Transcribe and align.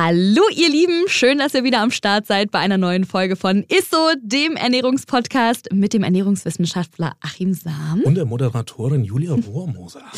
Hallo 0.00 0.42
ihr 0.54 0.70
Lieben, 0.70 1.08
schön, 1.08 1.38
dass 1.38 1.54
ihr 1.54 1.64
wieder 1.64 1.80
am 1.80 1.90
Start 1.90 2.24
seid 2.24 2.52
bei 2.52 2.60
einer 2.60 2.78
neuen 2.78 3.02
Folge 3.02 3.34
von 3.34 3.64
Isso, 3.68 4.12
dem 4.22 4.54
Ernährungspodcast 4.54 5.72
mit 5.72 5.92
dem 5.92 6.04
Ernährungswissenschaftler 6.04 7.16
Achim 7.20 7.52
Sam. 7.52 8.02
Und 8.04 8.14
der 8.14 8.24
Moderatorin 8.24 9.02
Julia 9.02 9.34
Rohrmoser. 9.34 10.02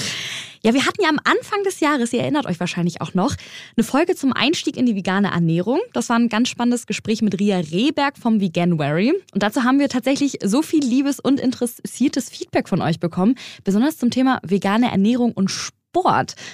Ja, 0.62 0.74
wir 0.74 0.84
hatten 0.84 1.02
ja 1.02 1.08
am 1.08 1.18
Anfang 1.24 1.62
des 1.64 1.80
Jahres, 1.80 2.12
ihr 2.12 2.20
erinnert 2.20 2.44
euch 2.44 2.60
wahrscheinlich 2.60 3.00
auch 3.00 3.14
noch, 3.14 3.34
eine 3.78 3.82
Folge 3.82 4.14
zum 4.14 4.34
Einstieg 4.34 4.76
in 4.76 4.84
die 4.84 4.94
vegane 4.94 5.30
Ernährung. 5.30 5.80
Das 5.94 6.10
war 6.10 6.18
ein 6.18 6.28
ganz 6.28 6.50
spannendes 6.50 6.86
Gespräch 6.86 7.22
mit 7.22 7.40
Ria 7.40 7.56
Rehberg 7.56 8.18
vom 8.18 8.42
Veganuary. 8.42 9.14
Und 9.32 9.42
dazu 9.42 9.64
haben 9.64 9.78
wir 9.78 9.88
tatsächlich 9.88 10.36
so 10.44 10.60
viel 10.60 10.84
liebes 10.84 11.18
und 11.18 11.40
interessiertes 11.40 12.28
Feedback 12.28 12.68
von 12.68 12.82
euch 12.82 13.00
bekommen, 13.00 13.36
besonders 13.64 13.96
zum 13.96 14.10
Thema 14.10 14.38
vegane 14.42 14.90
Ernährung 14.90 15.32
und 15.32 15.50
Sport, 15.50 15.79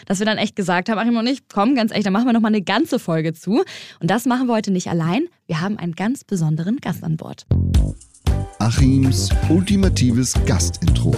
dass 0.07 0.19
wir 0.19 0.27
dann 0.27 0.39
echt 0.39 0.57
gesagt 0.57 0.89
haben, 0.89 0.99
Achim 0.99 1.17
und 1.17 1.27
ich, 1.27 1.49
komm, 1.49 1.75
ganz 1.75 1.93
echt, 1.93 2.07
da 2.07 2.11
machen 2.11 2.27
wir 2.27 2.33
noch 2.33 2.41
mal 2.41 2.49
eine 2.49 2.63
ganze 2.63 2.99
Folge 2.99 3.33
zu. 3.33 3.63
Und 4.01 4.11
das 4.11 4.27
machen 4.27 4.47
wir 4.47 4.55
heute 4.55 4.71
nicht 4.71 4.89
allein. 4.89 5.29
Wir 5.47 5.61
haben 5.61 5.79
einen 5.79 5.95
ganz 5.95 6.25
besonderen 6.25 6.79
Gast 6.79 7.05
an 7.05 7.17
Bord. 7.17 7.47
Achims 8.59 9.29
ultimatives 9.49 10.35
Gastintro. 10.47 11.15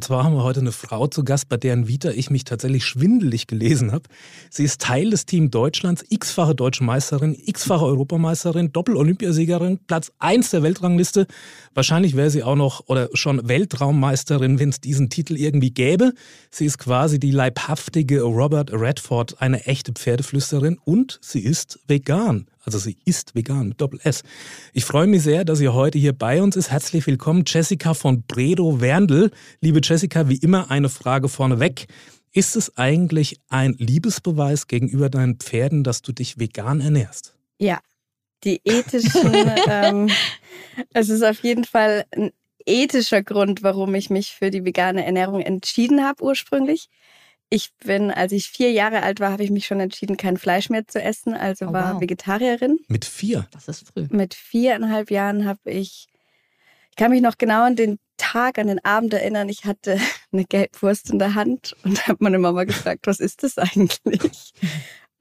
Und 0.00 0.04
zwar 0.04 0.24
haben 0.24 0.34
wir 0.34 0.44
heute 0.44 0.60
eine 0.60 0.72
Frau 0.72 1.08
zu 1.08 1.24
Gast, 1.24 1.50
bei 1.50 1.58
deren 1.58 1.86
Vita 1.86 2.08
ich 2.08 2.30
mich 2.30 2.44
tatsächlich 2.44 2.86
schwindelig 2.86 3.46
gelesen 3.48 3.92
habe. 3.92 4.04
Sie 4.48 4.64
ist 4.64 4.80
Teil 4.80 5.10
des 5.10 5.26
Team 5.26 5.50
Deutschlands, 5.50 6.02
x-fache 6.08 6.54
Deutsche 6.54 6.82
Meisterin, 6.84 7.36
x-fache 7.38 7.84
Europameisterin, 7.84 8.72
Doppel-Olympiasiegerin, 8.72 9.78
Platz 9.86 10.10
1 10.18 10.52
der 10.52 10.62
Weltrangliste. 10.62 11.26
Wahrscheinlich 11.74 12.16
wäre 12.16 12.30
sie 12.30 12.42
auch 12.42 12.56
noch 12.56 12.88
oder 12.88 13.10
schon 13.12 13.46
Weltraummeisterin, 13.46 14.58
wenn 14.58 14.70
es 14.70 14.80
diesen 14.80 15.10
Titel 15.10 15.36
irgendwie 15.36 15.70
gäbe. 15.70 16.14
Sie 16.50 16.64
ist 16.64 16.78
quasi 16.78 17.20
die 17.20 17.30
leibhaftige 17.30 18.22
Robert 18.22 18.72
Redford, 18.72 19.42
eine 19.42 19.66
echte 19.66 19.92
Pferdeflüsterin 19.92 20.78
und 20.82 21.18
sie 21.20 21.40
ist 21.40 21.78
vegan. 21.88 22.46
Also 22.70 22.78
sie 22.78 22.98
ist 23.04 23.34
vegan 23.34 23.70
mit 23.70 23.80
Doppel-S. 23.80 24.22
Ich 24.72 24.84
freue 24.84 25.08
mich 25.08 25.24
sehr, 25.24 25.44
dass 25.44 25.58
sie 25.58 25.70
heute 25.70 25.98
hier 25.98 26.12
bei 26.12 26.40
uns 26.40 26.54
ist. 26.54 26.70
Herzlich 26.70 27.04
willkommen, 27.04 27.42
Jessica 27.44 27.94
von 27.94 28.22
Bredo 28.22 28.80
Werndl. 28.80 29.32
Liebe 29.60 29.80
Jessica, 29.82 30.28
wie 30.28 30.36
immer 30.36 30.70
eine 30.70 30.88
Frage 30.88 31.28
vorneweg. 31.28 31.88
Ist 32.30 32.54
es 32.54 32.76
eigentlich 32.76 33.40
ein 33.48 33.74
Liebesbeweis 33.76 34.68
gegenüber 34.68 35.10
deinen 35.10 35.40
Pferden, 35.40 35.82
dass 35.82 36.02
du 36.02 36.12
dich 36.12 36.38
vegan 36.38 36.80
ernährst? 36.80 37.34
Ja, 37.58 37.80
die 38.44 38.60
ethischen, 38.62 39.34
ähm, 39.66 40.08
es 40.94 41.08
ist 41.08 41.24
auf 41.24 41.42
jeden 41.42 41.64
Fall 41.64 42.04
ein 42.14 42.30
ethischer 42.66 43.24
Grund, 43.24 43.64
warum 43.64 43.96
ich 43.96 44.10
mich 44.10 44.30
für 44.30 44.52
die 44.52 44.64
vegane 44.64 45.04
Ernährung 45.04 45.40
entschieden 45.40 46.04
habe 46.04 46.22
ursprünglich. 46.22 46.88
Ich 47.52 47.70
bin, 47.84 48.10
als 48.12 48.30
ich 48.32 48.48
vier 48.48 48.70
Jahre 48.70 49.02
alt 49.02 49.18
war, 49.20 49.32
habe 49.32 49.42
ich 49.42 49.50
mich 49.50 49.66
schon 49.66 49.80
entschieden, 49.80 50.16
kein 50.16 50.36
Fleisch 50.36 50.70
mehr 50.70 50.86
zu 50.86 51.02
essen, 51.02 51.34
also 51.34 51.66
Oh, 51.66 51.72
war 51.72 51.94
wow. 51.94 52.00
Vegetarierin. 52.00 52.78
Mit 52.88 53.04
vier? 53.04 53.48
Das 53.50 53.66
ist 53.68 53.88
früh. 53.88 54.06
Mit 54.10 54.34
viereinhalb 54.34 55.10
Jahren 55.10 55.44
habe 55.46 55.58
ich, 55.70 56.06
ich 56.90 56.96
kann 56.96 57.10
mich 57.10 57.20
noch 57.22 57.36
genau 57.38 57.64
an 57.64 57.74
den 57.76 57.98
Tag, 58.18 58.58
an 58.58 58.68
den 58.68 58.84
Abend 58.84 59.12
erinnern. 59.14 59.48
Ich 59.48 59.64
hatte 59.64 59.98
eine 60.32 60.44
Gelbwurst 60.44 61.10
in 61.10 61.18
der 61.18 61.34
Hand 61.34 61.74
und 61.82 62.06
habe 62.06 62.18
meine 62.20 62.38
Mama 62.38 62.64
gefragt, 62.64 63.06
was 63.06 63.18
ist 63.20 63.42
das 63.42 63.58
eigentlich? 63.58 64.52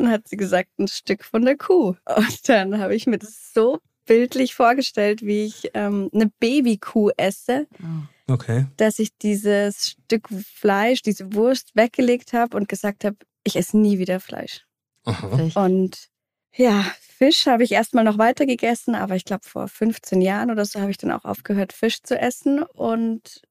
Und 0.01 0.09
hat 0.09 0.29
sie 0.29 0.37
gesagt, 0.37 0.69
ein 0.79 0.87
Stück 0.87 1.25
von 1.25 1.43
der 1.43 1.57
Kuh. 1.57 1.93
Und 2.15 2.47
dann 2.47 2.79
habe 2.79 2.95
ich 2.95 3.05
mir 3.05 3.17
das 3.17 3.51
so 3.53 3.79
bildlich 4.05 4.53
vorgestellt, 4.55 5.23
wie 5.23 5.43
ich 5.43 5.71
ähm, 5.73 6.09
eine 6.13 6.27
Babykuh 6.39 7.09
esse, 7.17 7.67
Oh. 7.83 7.85
Okay. 8.29 8.67
dass 8.77 8.99
ich 8.99 9.17
dieses 9.17 9.95
Stück 10.05 10.29
Fleisch, 10.29 11.01
diese 11.01 11.33
Wurst 11.33 11.71
weggelegt 11.75 12.33
habe 12.33 12.55
und 12.55 12.69
gesagt 12.69 13.03
habe, 13.03 13.17
ich 13.43 13.55
esse 13.55 13.77
nie 13.77 13.99
wieder 13.99 14.19
Fleisch. 14.19 14.65
Aha. 15.05 15.49
Und 15.55 16.09
ja, 16.53 16.85
Fisch 16.99 17.47
habe 17.47 17.63
ich 17.63 17.71
erstmal 17.71 18.03
noch 18.03 18.17
weiter 18.17 18.45
gegessen, 18.45 18.95
aber 18.95 19.15
ich 19.15 19.25
glaube, 19.25 19.43
vor 19.43 19.67
15 19.67 20.21
Jahren 20.21 20.51
oder 20.51 20.65
so 20.65 20.79
habe 20.79 20.91
ich 20.91 20.97
dann 20.97 21.11
auch 21.11 21.25
aufgehört, 21.25 21.73
Fisch 21.73 22.01
zu 22.01 22.17
essen. 22.17 22.63
Und 22.63 23.41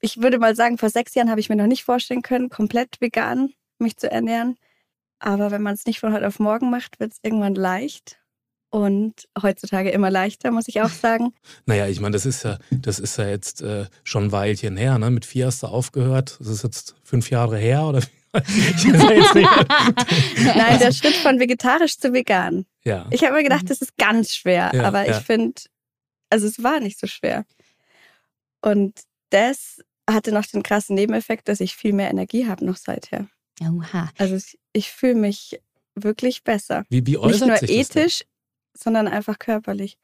ich 0.00 0.22
würde 0.22 0.38
mal 0.38 0.54
sagen, 0.54 0.78
vor 0.78 0.90
sechs 0.90 1.14
Jahren 1.14 1.30
habe 1.30 1.40
ich 1.40 1.48
mir 1.48 1.56
noch 1.56 1.66
nicht 1.66 1.84
vorstellen 1.84 2.22
können, 2.22 2.50
komplett 2.50 3.00
vegan 3.00 3.52
mich 3.78 3.96
zu 3.96 4.10
ernähren. 4.10 4.56
Aber 5.18 5.50
wenn 5.50 5.62
man 5.62 5.74
es 5.74 5.86
nicht 5.86 6.00
von 6.00 6.12
heute 6.12 6.26
auf 6.26 6.38
morgen 6.38 6.70
macht, 6.70 7.00
wird 7.00 7.12
es 7.12 7.18
irgendwann 7.22 7.54
leicht. 7.54 8.20
Und 8.70 9.28
heutzutage 9.40 9.90
immer 9.90 10.10
leichter, 10.10 10.50
muss 10.50 10.68
ich 10.68 10.82
auch 10.82 10.90
sagen. 10.90 11.32
Naja, 11.66 11.86
ich 11.86 12.00
meine, 12.00 12.12
das 12.12 12.26
ist 12.26 12.42
ja, 12.44 12.58
das 12.70 12.98
ist 12.98 13.16
ja 13.16 13.28
jetzt 13.28 13.62
äh, 13.62 13.86
schon 14.04 14.24
ein 14.24 14.32
Weilchen 14.32 14.76
her, 14.76 14.98
ne? 14.98 15.10
Mit 15.10 15.24
vier 15.24 15.46
hast 15.46 15.62
du 15.62 15.68
aufgehört. 15.68 16.36
Das 16.38 16.48
ist 16.48 16.62
jetzt 16.62 16.94
fünf 17.02 17.30
Jahre 17.30 17.58
her 17.58 17.84
oder 17.84 18.02
wie? 18.02 18.06
Ich 18.38 18.92
weiß 18.92 19.02
ja 19.02 19.12
jetzt 19.12 19.34
nicht. 19.34 19.48
Nein, 20.56 20.78
der 20.78 20.92
Schritt 20.92 21.14
von 21.14 21.40
vegetarisch 21.40 21.96
zu 21.98 22.12
vegan. 22.12 22.66
Ja. 22.84 23.06
Ich 23.10 23.24
habe 23.24 23.34
mir 23.34 23.42
gedacht, 23.42 23.70
das 23.70 23.80
ist 23.80 23.96
ganz 23.96 24.34
schwer, 24.34 24.70
Ja, 24.74 24.84
aber 24.84 25.06
ja. 25.06 25.16
ich 25.16 25.24
finde, 25.24 25.62
also 26.30 26.46
es 26.46 26.62
war 26.62 26.80
nicht 26.80 27.00
so 27.00 27.06
schwer. 27.06 27.46
Und 28.60 29.00
das 29.30 29.80
hatte 30.08 30.32
noch 30.32 30.46
den 30.46 30.62
krassen 30.62 30.94
Nebeneffekt, 30.94 31.48
dass 31.48 31.60
ich 31.60 31.74
viel 31.74 31.92
mehr 31.92 32.10
Energie 32.10 32.46
habe 32.46 32.64
noch 32.64 32.76
seither. 32.76 33.28
Oha. 33.62 34.10
Also 34.18 34.36
ich, 34.36 34.58
ich 34.72 34.90
fühle 34.90 35.14
mich 35.16 35.60
wirklich 35.94 36.44
besser. 36.44 36.84
Wie, 36.88 37.06
wie 37.06 37.12
Nicht 37.12 37.18
äußert 37.18 37.48
nur 37.48 37.56
sich 37.56 37.70
ethisch, 37.70 38.24
sondern 38.82 39.08
einfach 39.08 39.38
körperlich. 39.38 39.98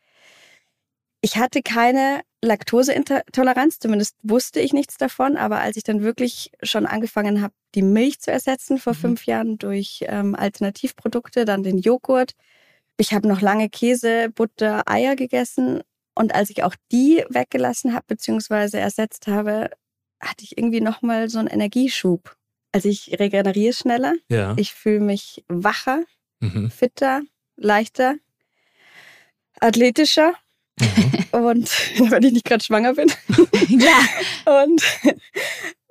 Ich 1.20 1.36
hatte 1.38 1.62
keine 1.62 2.20
Laktoseintoleranz, 2.42 3.78
zumindest 3.78 4.16
wusste 4.22 4.60
ich 4.60 4.72
nichts 4.74 4.98
davon, 4.98 5.36
aber 5.38 5.60
als 5.60 5.76
ich 5.78 5.82
dann 5.84 6.02
wirklich 6.02 6.50
schon 6.62 6.84
angefangen 6.86 7.40
habe, 7.40 7.54
die 7.74 7.82
Milch 7.82 8.20
zu 8.20 8.30
ersetzen 8.30 8.78
vor 8.78 8.92
Mhm. 8.92 8.98
fünf 8.98 9.24
Jahren 9.26 9.58
durch 9.58 10.04
ähm, 10.06 10.34
Alternativprodukte, 10.34 11.44
dann 11.46 11.62
den 11.62 11.78
Joghurt. 11.78 12.32
Ich 12.98 13.14
habe 13.14 13.26
noch 13.26 13.40
lange 13.40 13.70
Käse, 13.70 14.28
Butter, 14.30 14.82
Eier 14.88 15.16
gegessen 15.16 15.80
und 16.14 16.34
als 16.34 16.50
ich 16.50 16.62
auch 16.62 16.76
die 16.92 17.24
weggelassen 17.30 17.94
habe 17.94 18.04
bzw. 18.08 18.78
ersetzt 18.78 19.26
habe, 19.26 19.70
hatte 20.20 20.44
ich 20.44 20.58
irgendwie 20.58 20.80
nochmal 20.82 21.28
so 21.30 21.38
einen 21.38 21.48
Energieschub. 21.48 22.36
Also 22.72 22.88
ich 22.88 23.18
regeneriere 23.18 23.72
schneller, 23.72 24.14
Ja. 24.28 24.54
ich 24.58 24.74
fühle 24.74 25.00
mich 25.00 25.42
wacher, 25.48 26.04
Mhm. 26.40 26.70
fitter, 26.70 27.22
leichter, 27.56 28.16
athletischer 29.60 30.32
Mhm. 30.80 31.44
und 31.46 31.70
wenn 32.10 32.22
ich 32.24 32.32
nicht 32.32 32.44
gerade 32.44 32.64
schwanger 32.64 32.94
bin. 32.94 33.10
Ja. 33.68 34.62
Und, 34.64 34.82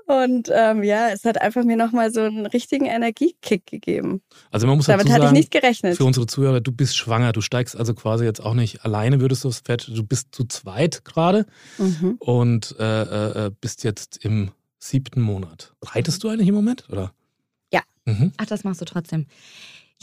und 0.05 0.49
ähm, 0.53 0.83
ja, 0.83 1.09
es 1.09 1.23
hat 1.23 1.39
einfach 1.41 1.63
mir 1.63 1.77
nochmal 1.77 2.11
so 2.11 2.19
einen 2.21 2.45
richtigen 2.45 2.85
Energiekick 2.85 3.65
gegeben. 3.65 4.21
Also 4.51 4.67
man 4.67 4.75
muss 4.77 4.87
Damit 4.87 5.05
dazu 5.05 5.13
hatte 5.13 5.23
ich 5.23 5.27
sagen, 5.29 5.37
nicht 5.37 5.51
gerechnet. 5.51 5.95
für 5.97 6.03
unsere 6.05 6.27
Zuhörer, 6.27 6.59
du 6.59 6.71
bist 6.73 6.97
schwanger, 6.97 7.31
du 7.31 7.39
steigst 7.41 7.75
also 7.77 7.93
quasi 7.93 8.25
jetzt 8.25 8.41
auch 8.41 8.53
nicht 8.53 8.83
alleine, 8.83 9.21
würdest 9.21 9.43
du 9.45 9.47
aufs 9.47 9.61
Pferd, 9.61 9.87
du 9.87 10.03
bist 10.03 10.35
zu 10.35 10.43
zweit 10.45 11.05
gerade 11.05 11.45
Mhm. 11.77 12.17
und 12.19 12.75
äh, 12.79 13.45
äh, 13.47 13.51
bist 13.61 13.83
jetzt 13.85 14.17
im 14.25 14.51
siebten 14.79 15.21
Monat. 15.21 15.73
Reitest 15.81 16.23
du 16.23 16.29
eigentlich 16.29 16.49
im 16.49 16.55
Moment, 16.55 16.85
oder? 16.89 17.13
Ja. 17.71 17.81
Mhm. 18.05 18.33
Ach, 18.37 18.45
das 18.45 18.65
machst 18.65 18.81
du 18.81 18.85
trotzdem. 18.85 19.27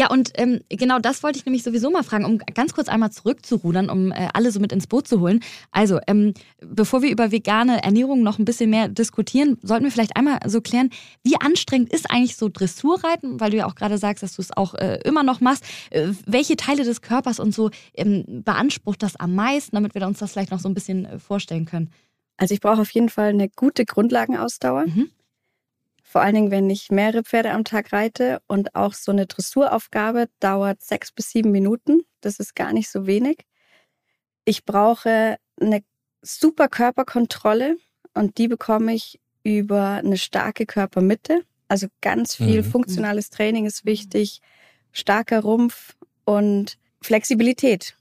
Ja, 0.00 0.08
und 0.08 0.30
ähm, 0.36 0.60
genau 0.70 0.98
das 0.98 1.22
wollte 1.22 1.38
ich 1.38 1.44
nämlich 1.44 1.62
sowieso 1.62 1.90
mal 1.90 2.02
fragen, 2.02 2.24
um 2.24 2.38
ganz 2.38 2.72
kurz 2.72 2.88
einmal 2.88 3.12
zurückzurudern, 3.12 3.90
um 3.90 4.12
äh, 4.12 4.30
alle 4.32 4.50
so 4.50 4.58
mit 4.58 4.72
ins 4.72 4.86
Boot 4.86 5.06
zu 5.06 5.20
holen. 5.20 5.40
Also, 5.72 6.00
ähm, 6.06 6.32
bevor 6.62 7.02
wir 7.02 7.10
über 7.10 7.32
vegane 7.32 7.82
Ernährung 7.82 8.22
noch 8.22 8.38
ein 8.38 8.46
bisschen 8.46 8.70
mehr 8.70 8.88
diskutieren, 8.88 9.58
sollten 9.60 9.84
wir 9.84 9.90
vielleicht 9.90 10.16
einmal 10.16 10.38
so 10.46 10.62
klären, 10.62 10.88
wie 11.22 11.36
anstrengend 11.38 11.92
ist 11.92 12.10
eigentlich 12.10 12.36
so 12.36 12.48
Dressurreiten, 12.48 13.40
weil 13.40 13.50
du 13.50 13.58
ja 13.58 13.66
auch 13.66 13.74
gerade 13.74 13.98
sagst, 13.98 14.22
dass 14.22 14.36
du 14.36 14.40
es 14.40 14.56
auch 14.56 14.72
äh, 14.72 15.00
immer 15.04 15.22
noch 15.22 15.42
machst. 15.42 15.64
Äh, 15.90 16.06
welche 16.24 16.56
Teile 16.56 16.84
des 16.84 17.02
Körpers 17.02 17.38
und 17.38 17.54
so 17.54 17.68
ähm, 17.92 18.24
beansprucht 18.42 19.02
das 19.02 19.16
am 19.16 19.34
meisten, 19.34 19.76
damit 19.76 19.94
wir 19.94 20.06
uns 20.06 20.20
das 20.20 20.32
vielleicht 20.32 20.50
noch 20.50 20.60
so 20.60 20.70
ein 20.70 20.74
bisschen 20.74 21.04
äh, 21.04 21.18
vorstellen 21.18 21.66
können? 21.66 21.90
Also 22.38 22.54
ich 22.54 22.62
brauche 22.62 22.80
auf 22.80 22.90
jeden 22.92 23.10
Fall 23.10 23.28
eine 23.28 23.50
gute 23.50 23.84
Grundlagenausdauer. 23.84 24.86
Mhm. 24.86 25.10
Vor 26.10 26.22
allen 26.22 26.34
Dingen, 26.34 26.50
wenn 26.50 26.68
ich 26.68 26.90
mehrere 26.90 27.22
Pferde 27.22 27.52
am 27.52 27.62
Tag 27.62 27.92
reite. 27.92 28.42
Und 28.48 28.74
auch 28.74 28.94
so 28.94 29.12
eine 29.12 29.26
Dressuraufgabe 29.26 30.28
dauert 30.40 30.82
sechs 30.82 31.12
bis 31.12 31.30
sieben 31.30 31.52
Minuten. 31.52 32.00
Das 32.20 32.40
ist 32.40 32.56
gar 32.56 32.72
nicht 32.72 32.90
so 32.90 33.06
wenig. 33.06 33.46
Ich 34.44 34.64
brauche 34.64 35.36
eine 35.60 35.84
super 36.20 36.66
Körperkontrolle 36.66 37.76
und 38.14 38.38
die 38.38 38.48
bekomme 38.48 38.92
ich 38.92 39.20
über 39.44 40.00
eine 40.04 40.18
starke 40.18 40.66
Körpermitte. 40.66 41.42
Also 41.68 41.86
ganz 42.00 42.34
viel 42.34 42.62
Mhm. 42.62 42.64
funktionales 42.64 43.30
Training 43.30 43.66
ist 43.66 43.84
wichtig, 43.84 44.40
starker 44.90 45.40
Rumpf 45.42 45.96
und 46.24 46.76
Flexibilität, 47.00 47.96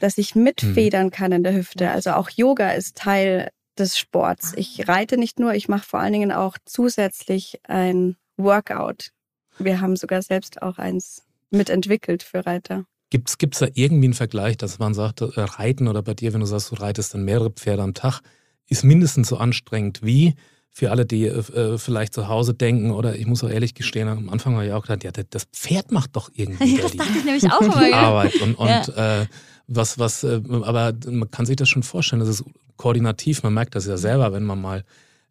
dass 0.00 0.18
ich 0.18 0.34
Mhm. 0.34 0.42
mitfedern 0.42 1.10
kann 1.10 1.32
in 1.32 1.42
der 1.42 1.54
Hüfte. 1.54 1.90
Also 1.90 2.10
auch 2.10 2.28
Yoga 2.28 2.72
ist 2.72 2.98
Teil 2.98 3.48
des 3.78 3.98
Sports. 3.98 4.52
Ich 4.56 4.88
reite 4.88 5.16
nicht 5.16 5.38
nur, 5.38 5.54
ich 5.54 5.68
mache 5.68 5.86
vor 5.86 6.00
allen 6.00 6.12
Dingen 6.12 6.32
auch 6.32 6.56
zusätzlich 6.64 7.60
ein 7.64 8.16
Workout. 8.36 9.10
wir 9.58 9.80
haben 9.80 9.96
sogar 9.96 10.22
selbst 10.22 10.62
auch 10.62 10.78
eins 10.78 11.22
mitentwickelt 11.50 12.22
für 12.22 12.44
Reiter. 12.44 12.84
Gibt 13.10 13.28
es 13.30 13.58
da 13.60 13.68
irgendwie 13.74 14.06
einen 14.06 14.14
Vergleich, 14.14 14.56
dass 14.56 14.80
man 14.80 14.92
sagt, 14.92 15.20
äh, 15.20 15.26
Reiten 15.36 15.86
oder 15.86 16.02
bei 16.02 16.14
dir, 16.14 16.32
wenn 16.32 16.40
du 16.40 16.46
sagst, 16.46 16.72
du 16.72 16.74
reitest 16.74 17.14
dann 17.14 17.24
mehrere 17.24 17.50
Pferde 17.50 17.82
am 17.82 17.94
Tag, 17.94 18.22
ist 18.66 18.82
mindestens 18.82 19.28
so 19.28 19.36
anstrengend 19.36 20.02
wie 20.02 20.34
für 20.70 20.90
alle, 20.90 21.06
die 21.06 21.26
äh, 21.26 21.38
äh 21.38 21.78
vielleicht 21.78 22.12
zu 22.14 22.26
Hause 22.26 22.54
denken 22.54 22.90
oder 22.90 23.14
ich 23.14 23.26
muss 23.26 23.44
auch 23.44 23.50
ehrlich 23.50 23.74
gestehen, 23.74 24.08
am 24.08 24.28
Anfang 24.28 24.56
war 24.56 24.64
ich 24.64 24.72
auch 24.72 24.82
gedacht, 24.82 25.04
ja, 25.04 25.12
das 25.12 25.44
Pferd 25.44 25.92
macht 25.92 26.16
doch 26.16 26.30
irgendwie 26.34 26.64
ja, 26.76 26.82
das 26.82 26.96
dachte 26.96 27.12
ich 27.16 27.24
nämlich 27.24 27.52
auch 27.52 27.60
immer, 27.60 27.76
Arbeit 27.94 28.34
und, 28.40 28.54
und 28.54 28.68
ja. 28.68 29.20
äh, 29.22 29.26
was, 29.66 29.98
was, 29.98 30.24
äh, 30.24 30.40
aber 30.62 30.92
man 31.06 31.30
kann 31.30 31.46
sich 31.46 31.56
das 31.56 31.68
schon 31.68 31.82
vorstellen, 31.82 32.20
das 32.20 32.28
ist 32.28 32.44
koordinativ, 32.76 33.42
man 33.42 33.54
merkt 33.54 33.74
das 33.74 33.86
ja 33.86 33.96
selber, 33.96 34.32
wenn 34.32 34.44
man 34.44 34.60
mal 34.60 34.84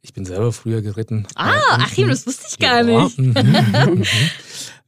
ich 0.06 0.14
bin 0.14 0.26
selber 0.26 0.52
früher 0.52 0.82
geritten. 0.82 1.26
Ah, 1.36 1.54
Achim, 1.78 2.10
das 2.10 2.28
wusste 2.28 2.46
ich 2.50 2.60
gar 2.60 2.84
ja, 2.84 3.04
nicht. 3.04 3.18
Mhm. 3.18 4.04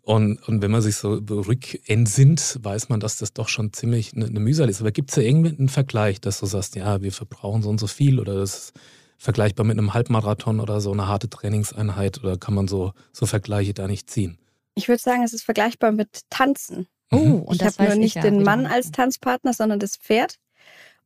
Und, 0.06 0.48
und 0.48 0.62
wenn 0.62 0.70
man 0.70 0.84
sich 0.84 0.98
so 0.98 1.14
rückentsinnt, 1.14 2.60
weiß 2.62 2.90
man, 2.90 3.00
dass 3.00 3.18
das 3.18 3.34
doch 3.34 3.50
schon 3.50 3.74
ziemlich 3.74 4.14
eine, 4.14 4.28
eine 4.28 4.40
Mühsal 4.40 4.70
ist. 4.70 4.80
Aber 4.80 4.92
gibt 4.92 5.10
es 5.10 5.16
da 5.16 5.22
irgendwie 5.22 5.58
einen 5.58 5.68
Vergleich, 5.68 6.22
dass 6.22 6.40
du 6.40 6.46
sagst, 6.46 6.76
ja, 6.76 7.02
wir 7.02 7.12
verbrauchen 7.12 7.64
so 7.64 7.70
und 7.70 7.80
so 7.80 7.88
viel 7.88 8.20
oder 8.20 8.36
das 8.36 8.56
ist 8.56 8.74
vergleichbar 9.18 9.66
mit 9.66 9.80
einem 9.80 9.96
Halbmarathon 9.96 10.60
oder 10.60 10.80
so 10.80 10.92
eine 10.92 11.08
harte 11.08 11.28
Trainingseinheit 11.28 12.24
oder 12.24 12.38
kann 12.38 12.54
man 12.54 12.68
so, 12.68 12.94
so 13.14 13.26
Vergleiche 13.26 13.74
da 13.74 13.88
nicht 13.88 14.08
ziehen? 14.08 14.38
Ich 14.76 14.88
würde 14.88 15.02
sagen, 15.02 15.24
es 15.24 15.34
ist 15.34 15.44
vergleichbar 15.44 15.92
mit 15.92 16.22
Tanzen. 16.30 16.86
Oh, 17.16 17.50
und 17.50 17.62
ich 17.62 17.64
habe 17.64 17.84
nur 17.84 17.96
nicht 17.96 18.16
ja, 18.16 18.22
den 18.22 18.44
Mann 18.44 18.66
als 18.66 18.92
Tanzpartner, 18.92 19.54
sondern 19.54 19.80
das 19.80 19.98
Pferd. 19.98 20.38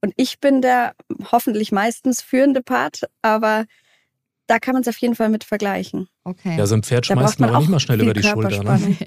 Und 0.02 0.14
ich 0.16 0.40
bin 0.40 0.62
der 0.62 0.94
hoffentlich 1.32 1.72
meistens 1.72 2.22
führende 2.22 2.62
Part, 2.62 3.10
aber 3.22 3.66
da 4.48 4.60
kann 4.60 4.74
man 4.74 4.82
es 4.82 4.88
auf 4.88 4.98
jeden 4.98 5.16
Fall 5.16 5.30
mit 5.30 5.44
vergleichen. 5.44 6.08
Okay. 6.24 6.58
Ja, 6.58 6.66
so 6.66 6.76
ein 6.76 6.84
Pferd 6.84 7.06
schmeißt 7.06 7.40
man 7.40 7.56
auch 7.56 7.60
nicht 7.60 7.70
mal 7.70 7.80
schnell 7.80 8.02
über 8.02 8.14
die 8.14 8.24
Schulter. 8.24 8.64
Ne? 8.64 8.98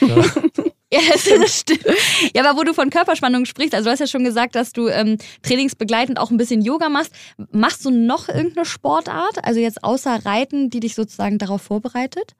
ja. 0.00 0.24
Ja, 0.92 1.00
das 1.38 1.60
stimmt. 1.60 1.86
Ja, 2.34 2.44
aber 2.44 2.58
wo 2.58 2.64
du 2.64 2.74
von 2.74 2.90
Körperspannung 2.90 3.46
sprichst, 3.46 3.74
also 3.74 3.86
du 3.86 3.92
hast 3.92 4.00
ja 4.00 4.06
schon 4.06 4.24
gesagt, 4.24 4.54
dass 4.54 4.72
du 4.72 4.88
ähm, 4.88 5.16
trainingsbegleitend 5.42 6.18
auch 6.18 6.30
ein 6.30 6.36
bisschen 6.36 6.60
Yoga 6.60 6.90
machst. 6.90 7.14
Machst 7.50 7.86
du 7.86 7.90
noch 7.90 8.28
irgendeine 8.28 8.66
Sportart, 8.66 9.42
also 9.42 9.58
jetzt 9.58 9.82
außer 9.82 10.26
Reiten, 10.26 10.68
die 10.68 10.80
dich 10.80 10.94
sozusagen 10.94 11.38
darauf 11.38 11.62
vorbereitet? 11.62 12.34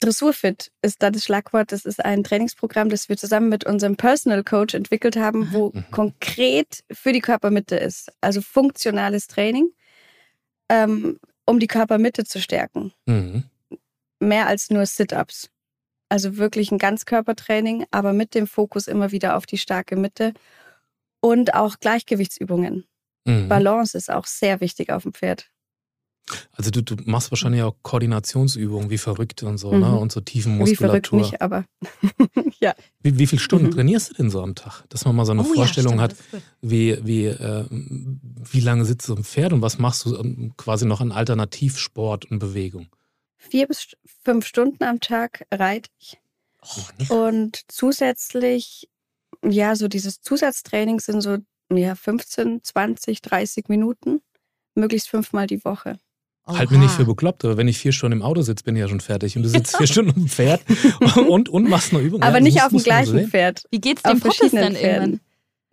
Dressurfit 0.00 0.70
ist 0.80 1.02
da 1.02 1.10
das 1.10 1.24
Schlagwort. 1.24 1.72
Das 1.72 1.84
ist 1.84 2.04
ein 2.04 2.22
Trainingsprogramm, 2.22 2.88
das 2.88 3.08
wir 3.08 3.16
zusammen 3.16 3.48
mit 3.48 3.64
unserem 3.64 3.96
Personal 3.96 4.44
Coach 4.44 4.74
entwickelt 4.74 5.16
haben, 5.16 5.52
wo 5.52 5.72
mhm. 5.74 5.84
konkret 5.90 6.84
für 6.92 7.12
die 7.12 7.20
Körpermitte 7.20 7.76
ist. 7.76 8.12
Also 8.20 8.40
funktionales 8.40 9.26
Training 9.26 9.70
ähm, 10.68 11.18
um 11.46 11.58
die 11.58 11.66
Körpermitte 11.66 12.24
zu 12.24 12.40
stärken. 12.40 12.92
Mhm. 13.06 13.44
Mehr 14.20 14.46
als 14.46 14.70
nur 14.70 14.86
Sit-ups. 14.86 15.50
Also 16.10 16.36
wirklich 16.36 16.70
ein 16.70 16.78
Ganzkörpertraining, 16.78 17.86
aber 17.90 18.12
mit 18.12 18.34
dem 18.34 18.46
Fokus 18.46 18.86
immer 18.86 19.12
wieder 19.12 19.36
auf 19.36 19.46
die 19.46 19.58
starke 19.58 19.96
Mitte 19.96 20.32
und 21.20 21.54
auch 21.54 21.80
Gleichgewichtsübungen. 21.80 22.86
Mhm. 23.24 23.48
Balance 23.48 23.96
ist 23.96 24.10
auch 24.10 24.26
sehr 24.26 24.60
wichtig 24.60 24.90
auf 24.90 25.02
dem 25.02 25.12
Pferd. 25.12 25.50
Also 26.52 26.70
du, 26.70 26.82
du 26.82 26.96
machst 27.04 27.30
wahrscheinlich 27.30 27.62
auch 27.62 27.74
Koordinationsübungen 27.82 28.90
wie 28.90 28.98
verrückt 28.98 29.42
und 29.42 29.58
so, 29.58 29.70
ne? 29.70 29.76
mhm. 29.76 29.82
ne? 29.82 29.98
Und 29.98 30.12
so 30.12 30.20
tiefen 30.20 30.58
Muskulatur. 30.58 31.18
Wie 31.20 31.24
verrückt 31.24 31.32
nicht, 31.32 31.42
aber 31.42 31.64
ja. 32.60 32.74
Wie, 33.02 33.18
wie 33.18 33.26
viele 33.26 33.40
Stunden 33.40 33.66
mhm. 33.66 33.72
trainierst 33.72 34.10
du 34.10 34.14
denn 34.14 34.30
so 34.30 34.42
am 34.42 34.54
Tag? 34.54 34.84
Dass 34.88 35.04
man 35.04 35.16
mal 35.16 35.24
so 35.24 35.32
eine 35.32 35.42
oh, 35.42 35.54
Vorstellung 35.54 35.96
ja, 35.96 36.02
hat, 36.02 36.16
wie, 36.60 36.98
wie, 37.04 37.26
äh, 37.26 37.64
wie 37.70 38.60
lange 38.60 38.84
sitzt 38.84 39.08
du 39.08 39.14
im 39.14 39.24
Pferd 39.24 39.52
und 39.52 39.62
was 39.62 39.78
machst 39.78 40.04
du 40.04 40.16
ähm, 40.16 40.52
quasi 40.56 40.86
noch 40.86 41.00
an 41.00 41.12
Alternativsport 41.12 42.26
und 42.30 42.38
Bewegung? 42.38 42.88
Vier 43.36 43.66
bis 43.66 43.96
fünf 44.24 44.46
Stunden 44.46 44.82
am 44.84 45.00
Tag 45.00 45.46
reite 45.52 45.90
ich. 45.98 46.18
Oh, 47.08 47.14
und 47.14 47.60
zusätzlich, 47.68 48.88
ja, 49.44 49.76
so 49.76 49.88
dieses 49.88 50.20
Zusatztraining 50.20 51.00
sind 51.00 51.20
so 51.20 51.38
ja, 51.70 51.94
15, 51.94 52.64
20, 52.64 53.22
30 53.22 53.68
Minuten, 53.68 54.20
möglichst 54.74 55.08
fünfmal 55.08 55.46
die 55.46 55.64
Woche. 55.64 55.98
Oha. 56.48 56.58
Halt 56.58 56.70
mir 56.70 56.78
nicht 56.78 56.92
für 56.92 57.04
bekloppt, 57.04 57.44
aber 57.44 57.58
wenn 57.58 57.68
ich 57.68 57.76
vier 57.76 57.92
Stunden 57.92 58.18
im 58.18 58.22
Auto 58.22 58.40
sitze, 58.40 58.64
bin 58.64 58.74
ich 58.74 58.80
ja 58.80 58.88
schon 58.88 59.00
fertig. 59.00 59.36
Und 59.36 59.42
du 59.42 59.50
sitzt 59.50 59.76
vier 59.78 59.86
Stunden 59.86 60.10
auf 60.10 60.16
dem 60.16 60.28
Pferd 60.28 60.62
und, 61.28 61.50
und 61.50 61.68
machst 61.68 61.92
noch 61.92 62.00
Übungen. 62.00 62.22
Aber 62.22 62.38
ja, 62.38 62.42
nicht 62.42 62.54
muss, 62.54 62.64
auf 62.64 62.70
dem 62.70 62.82
gleichen 62.82 63.28
Pferd. 63.28 63.64
Wie 63.70 63.80
geht's 63.80 64.02
dem 64.02 64.18
Poppes 64.18 64.52
dann 64.52 64.74
irgendwann? 64.74 65.20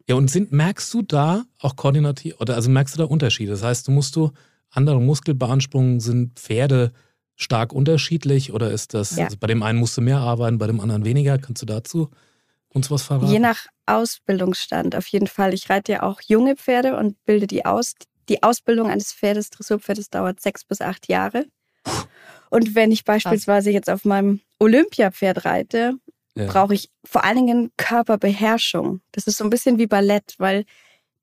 Ja, 0.08 0.16
und 0.16 0.30
sind, 0.30 0.52
merkst 0.52 0.94
du 0.94 1.02
da 1.02 1.46
auch 1.60 1.78
koordinativ, 1.78 2.36
oder 2.40 2.56
also 2.56 2.70
merkst 2.70 2.94
du 2.96 3.00
da 3.00 3.06
Unterschiede? 3.06 3.52
Das 3.52 3.64
heißt, 3.64 3.88
du 3.88 3.92
musst 3.92 4.16
du 4.18 4.32
andere 4.70 5.00
Muskelbeanspruchungen, 5.00 6.00
sind 6.00 6.38
Pferde 6.38 6.92
stark 7.36 7.74
unterschiedlich 7.74 8.54
oder 8.54 8.70
ist 8.72 8.94
das, 8.94 9.16
ja. 9.16 9.26
also 9.26 9.38
bei 9.40 9.48
dem 9.48 9.64
einen 9.64 9.80
musst 9.80 9.98
du 9.98 10.02
mehr 10.02 10.20
arbeiten, 10.20 10.58
bei 10.58 10.68
dem 10.68 10.80
anderen 10.80 11.06
weniger? 11.06 11.38
Kannst 11.38 11.62
du 11.62 11.66
dazu 11.66 12.10
uns 12.70 12.92
was 12.92 13.04
verraten? 13.04 13.32
Je 13.32 13.40
nach 13.40 13.66
Ausbildungsstand 13.86 14.96
auf 14.96 15.08
jeden 15.08 15.28
Fall. 15.28 15.54
Ich 15.54 15.70
reite 15.70 15.94
ja 15.94 16.04
auch 16.04 16.20
junge 16.22 16.56
Pferde 16.56 16.98
und 16.98 17.24
bilde 17.26 17.48
die 17.48 17.66
aus. 17.66 17.96
Die 18.30 18.44
Ausbildung 18.44 18.90
eines 18.90 19.14
Pferdes, 19.14 19.50
Dressurpferdes, 19.50 20.10
dauert 20.10 20.42
sechs 20.42 20.64
bis 20.64 20.82
acht 20.82 21.08
Jahre. 21.08 21.46
Und 22.50 22.76
wenn 22.76 22.92
ich 22.92 23.04
beispielsweise 23.04 23.70
jetzt 23.72 23.90
auf 23.90 24.06
meinem 24.06 24.42
Olympiapferd 24.60 25.46
reite, 25.46 25.94
ja. 26.36 26.46
brauche 26.46 26.74
ich 26.74 26.90
vor 27.04 27.24
allen 27.24 27.46
Dingen 27.46 27.72
Körperbeherrschung. 27.78 29.02
Das 29.12 29.28
ist 29.28 29.38
so 29.38 29.44
ein 29.44 29.50
bisschen 29.50 29.78
wie 29.78 29.88
Ballett, 29.88 30.36
weil 30.38 30.66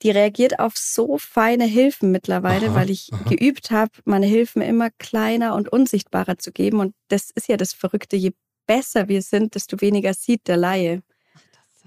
die 0.02 0.10
reagiert 0.10 0.58
auf 0.58 0.76
so 0.76 1.16
feine 1.18 1.64
Hilfen 1.64 2.10
mittlerweile, 2.10 2.68
aha, 2.68 2.74
weil 2.74 2.90
ich 2.90 3.12
aha. 3.12 3.28
geübt 3.28 3.70
habe, 3.70 3.92
meine 4.04 4.26
Hilfen 4.26 4.62
immer 4.62 4.90
kleiner 4.98 5.54
und 5.54 5.68
unsichtbarer 5.68 6.38
zu 6.38 6.52
geben. 6.52 6.80
Und 6.80 6.94
das 7.08 7.30
ist 7.34 7.48
ja 7.48 7.56
das 7.56 7.72
Verrückte. 7.72 8.16
Je 8.16 8.32
besser 8.66 9.08
wir 9.08 9.22
sind, 9.22 9.54
desto 9.54 9.80
weniger 9.80 10.14
sieht 10.14 10.48
der 10.48 10.56
Laie. 10.56 11.02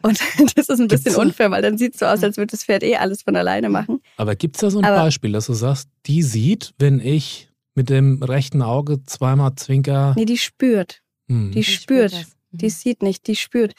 Und 0.06 0.20
das 0.56 0.70
ist 0.70 0.80
ein 0.80 0.88
bisschen 0.88 1.14
Gibt's 1.14 1.18
unfair, 1.18 1.50
weil 1.50 1.64
dann 1.64 1.80
sieht 1.80 1.96
es 1.96 2.00
so 2.00 2.06
aus, 2.06 2.24
als 2.24 2.38
würde 2.38 2.52
das 2.52 2.64
Pferd 2.64 2.84
eh 2.84 2.96
alles 2.96 3.24
von 3.24 3.36
alleine 3.36 3.70
machen. 3.70 4.02
Aber 4.18 4.36
gibt 4.36 4.56
es 4.56 4.62
da 4.62 4.70
so 4.70 4.78
ein 4.78 4.86
Aber 4.86 4.98
Beispiel, 4.98 5.32
dass 5.32 5.48
du 5.48 5.54
sagst, 5.54 5.90
die 6.06 6.22
sieht, 6.22 6.74
wenn 6.78 7.00
ich 7.00 7.50
mit 7.74 7.90
dem 7.90 8.22
rechten 8.22 8.62
Auge 8.62 9.04
zweimal 9.04 9.56
zwinker? 9.56 10.14
Nee, 10.16 10.26
die 10.26 10.38
spürt. 10.38 11.02
Hm. 11.28 11.50
Die, 11.52 11.56
die, 11.56 11.64
spürt. 11.64 12.12
spürt 12.12 12.28
die 12.52 12.68
mhm. 12.68 12.70
sieht 12.70 13.02
nicht, 13.02 13.28
die 13.28 13.36
spürt. 13.36 13.74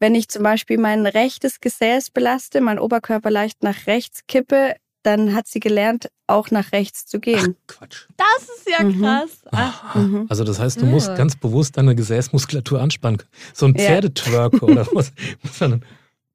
Wenn 0.00 0.16
ich 0.16 0.28
zum 0.28 0.42
Beispiel 0.42 0.78
mein 0.78 1.06
rechtes 1.06 1.60
Gesäß 1.60 2.10
belaste, 2.10 2.60
mein 2.60 2.80
Oberkörper 2.80 3.30
leicht 3.30 3.62
nach 3.62 3.86
rechts 3.86 4.22
kippe, 4.26 4.74
dann 5.02 5.34
hat 5.34 5.46
sie 5.46 5.60
gelernt, 5.60 6.10
auch 6.26 6.50
nach 6.50 6.72
rechts 6.72 7.06
zu 7.06 7.18
gehen. 7.20 7.56
Ach, 7.56 7.74
Quatsch. 7.78 8.06
Das 8.16 8.48
ist 8.56 8.68
ja 8.68 8.84
mhm. 8.84 9.00
krass. 9.00 9.30
Ach. 9.50 9.94
Mhm. 9.94 10.26
Also 10.28 10.44
das 10.44 10.58
heißt, 10.58 10.80
du 10.80 10.86
musst 10.86 11.08
ja. 11.08 11.14
ganz 11.14 11.36
bewusst 11.36 11.76
deine 11.76 11.94
Gesäßmuskulatur 11.94 12.80
anspannen. 12.80 13.22
So 13.52 13.66
ein 13.66 13.74
Pferdetwerk 13.74 14.54
ja. 14.54 14.62
oder 14.62 14.86
was? 14.92 15.12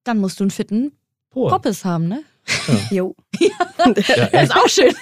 Dann 0.03 0.17
musst 0.19 0.39
du 0.39 0.43
einen 0.43 0.51
fitten 0.51 0.91
Poppes 1.31 1.85
haben, 1.85 2.07
ne? 2.07 2.23
Ja. 2.67 2.79
Jo. 2.91 3.15
Ja. 3.39 3.49
ja, 4.31 4.41
ist 4.41 4.55
auch 4.55 4.67
schön. 4.69 4.93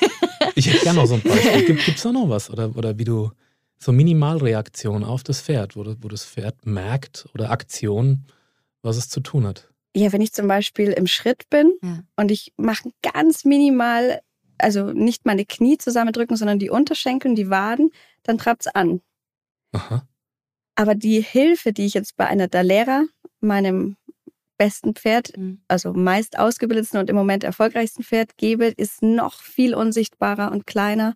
Ich 0.55 0.67
hätte 0.67 0.83
gerne 0.83 0.99
noch 0.99 1.05
so 1.05 1.13
ein 1.15 1.21
Beispiel. 1.23 1.75
Gibt 1.75 1.87
es 1.97 2.01
da 2.01 2.11
noch 2.11 2.27
was? 2.27 2.49
Oder, 2.49 2.75
oder 2.75 2.97
wie 2.97 3.03
du 3.03 3.31
so 3.77 3.91
Minimalreaktionen 3.91 5.03
auf 5.03 5.23
das 5.23 5.41
Pferd, 5.41 5.75
wo, 5.75 5.85
wo 6.01 6.07
das 6.07 6.25
Pferd 6.25 6.65
merkt 6.65 7.27
oder 7.33 7.51
Aktion, 7.51 8.25
was 8.81 8.97
es 8.97 9.09
zu 9.09 9.19
tun 9.19 9.45
hat? 9.45 9.69
Ja, 9.95 10.11
wenn 10.11 10.21
ich 10.21 10.33
zum 10.33 10.47
Beispiel 10.47 10.91
im 10.91 11.07
Schritt 11.07 11.49
bin 11.49 11.73
ja. 11.81 11.99
und 12.17 12.29
ich 12.29 12.53
mache 12.57 12.89
ganz 13.01 13.45
minimal, 13.45 14.19
also 14.57 14.91
nicht 14.91 15.25
meine 15.25 15.45
Knie 15.45 15.77
zusammendrücken, 15.77 16.35
sondern 16.35 16.59
die 16.59 16.69
Unterschenkel 16.69 17.29
und 17.29 17.35
die 17.35 17.49
Waden, 17.49 17.91
dann 18.23 18.37
treibt 18.37 18.65
es 18.65 18.75
an. 18.75 19.01
Aha. 19.71 20.05
Aber 20.75 20.95
die 20.95 21.21
Hilfe, 21.21 21.71
die 21.71 21.85
ich 21.85 21.93
jetzt 21.93 22.17
bei 22.17 22.27
einer 22.27 22.49
Dalera, 22.49 23.05
meinem 23.39 23.95
besten 24.57 24.95
Pferd, 24.95 25.37
mhm. 25.37 25.61
also 25.67 25.93
meist 25.93 26.37
ausgebildetsten 26.37 26.99
und 26.99 27.09
im 27.09 27.15
Moment 27.15 27.43
erfolgreichsten 27.43 28.03
Pferd 28.03 28.37
gebe, 28.37 28.65
ist 28.65 29.01
noch 29.01 29.41
viel 29.41 29.73
unsichtbarer 29.75 30.51
und 30.51 30.67
kleiner 30.67 31.15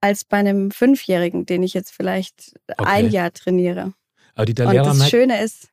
als 0.00 0.24
bei 0.24 0.38
einem 0.38 0.70
Fünfjährigen, 0.70 1.44
den 1.44 1.62
ich 1.62 1.74
jetzt 1.74 1.90
vielleicht 1.90 2.54
okay. 2.78 2.84
ein 2.86 3.10
Jahr 3.10 3.32
trainiere. 3.32 3.92
Aber 4.34 4.46
die 4.46 4.54
Dalera 4.54 4.90
und 4.90 5.00
das 5.00 5.10
Schöne 5.10 5.42
ist, 5.42 5.69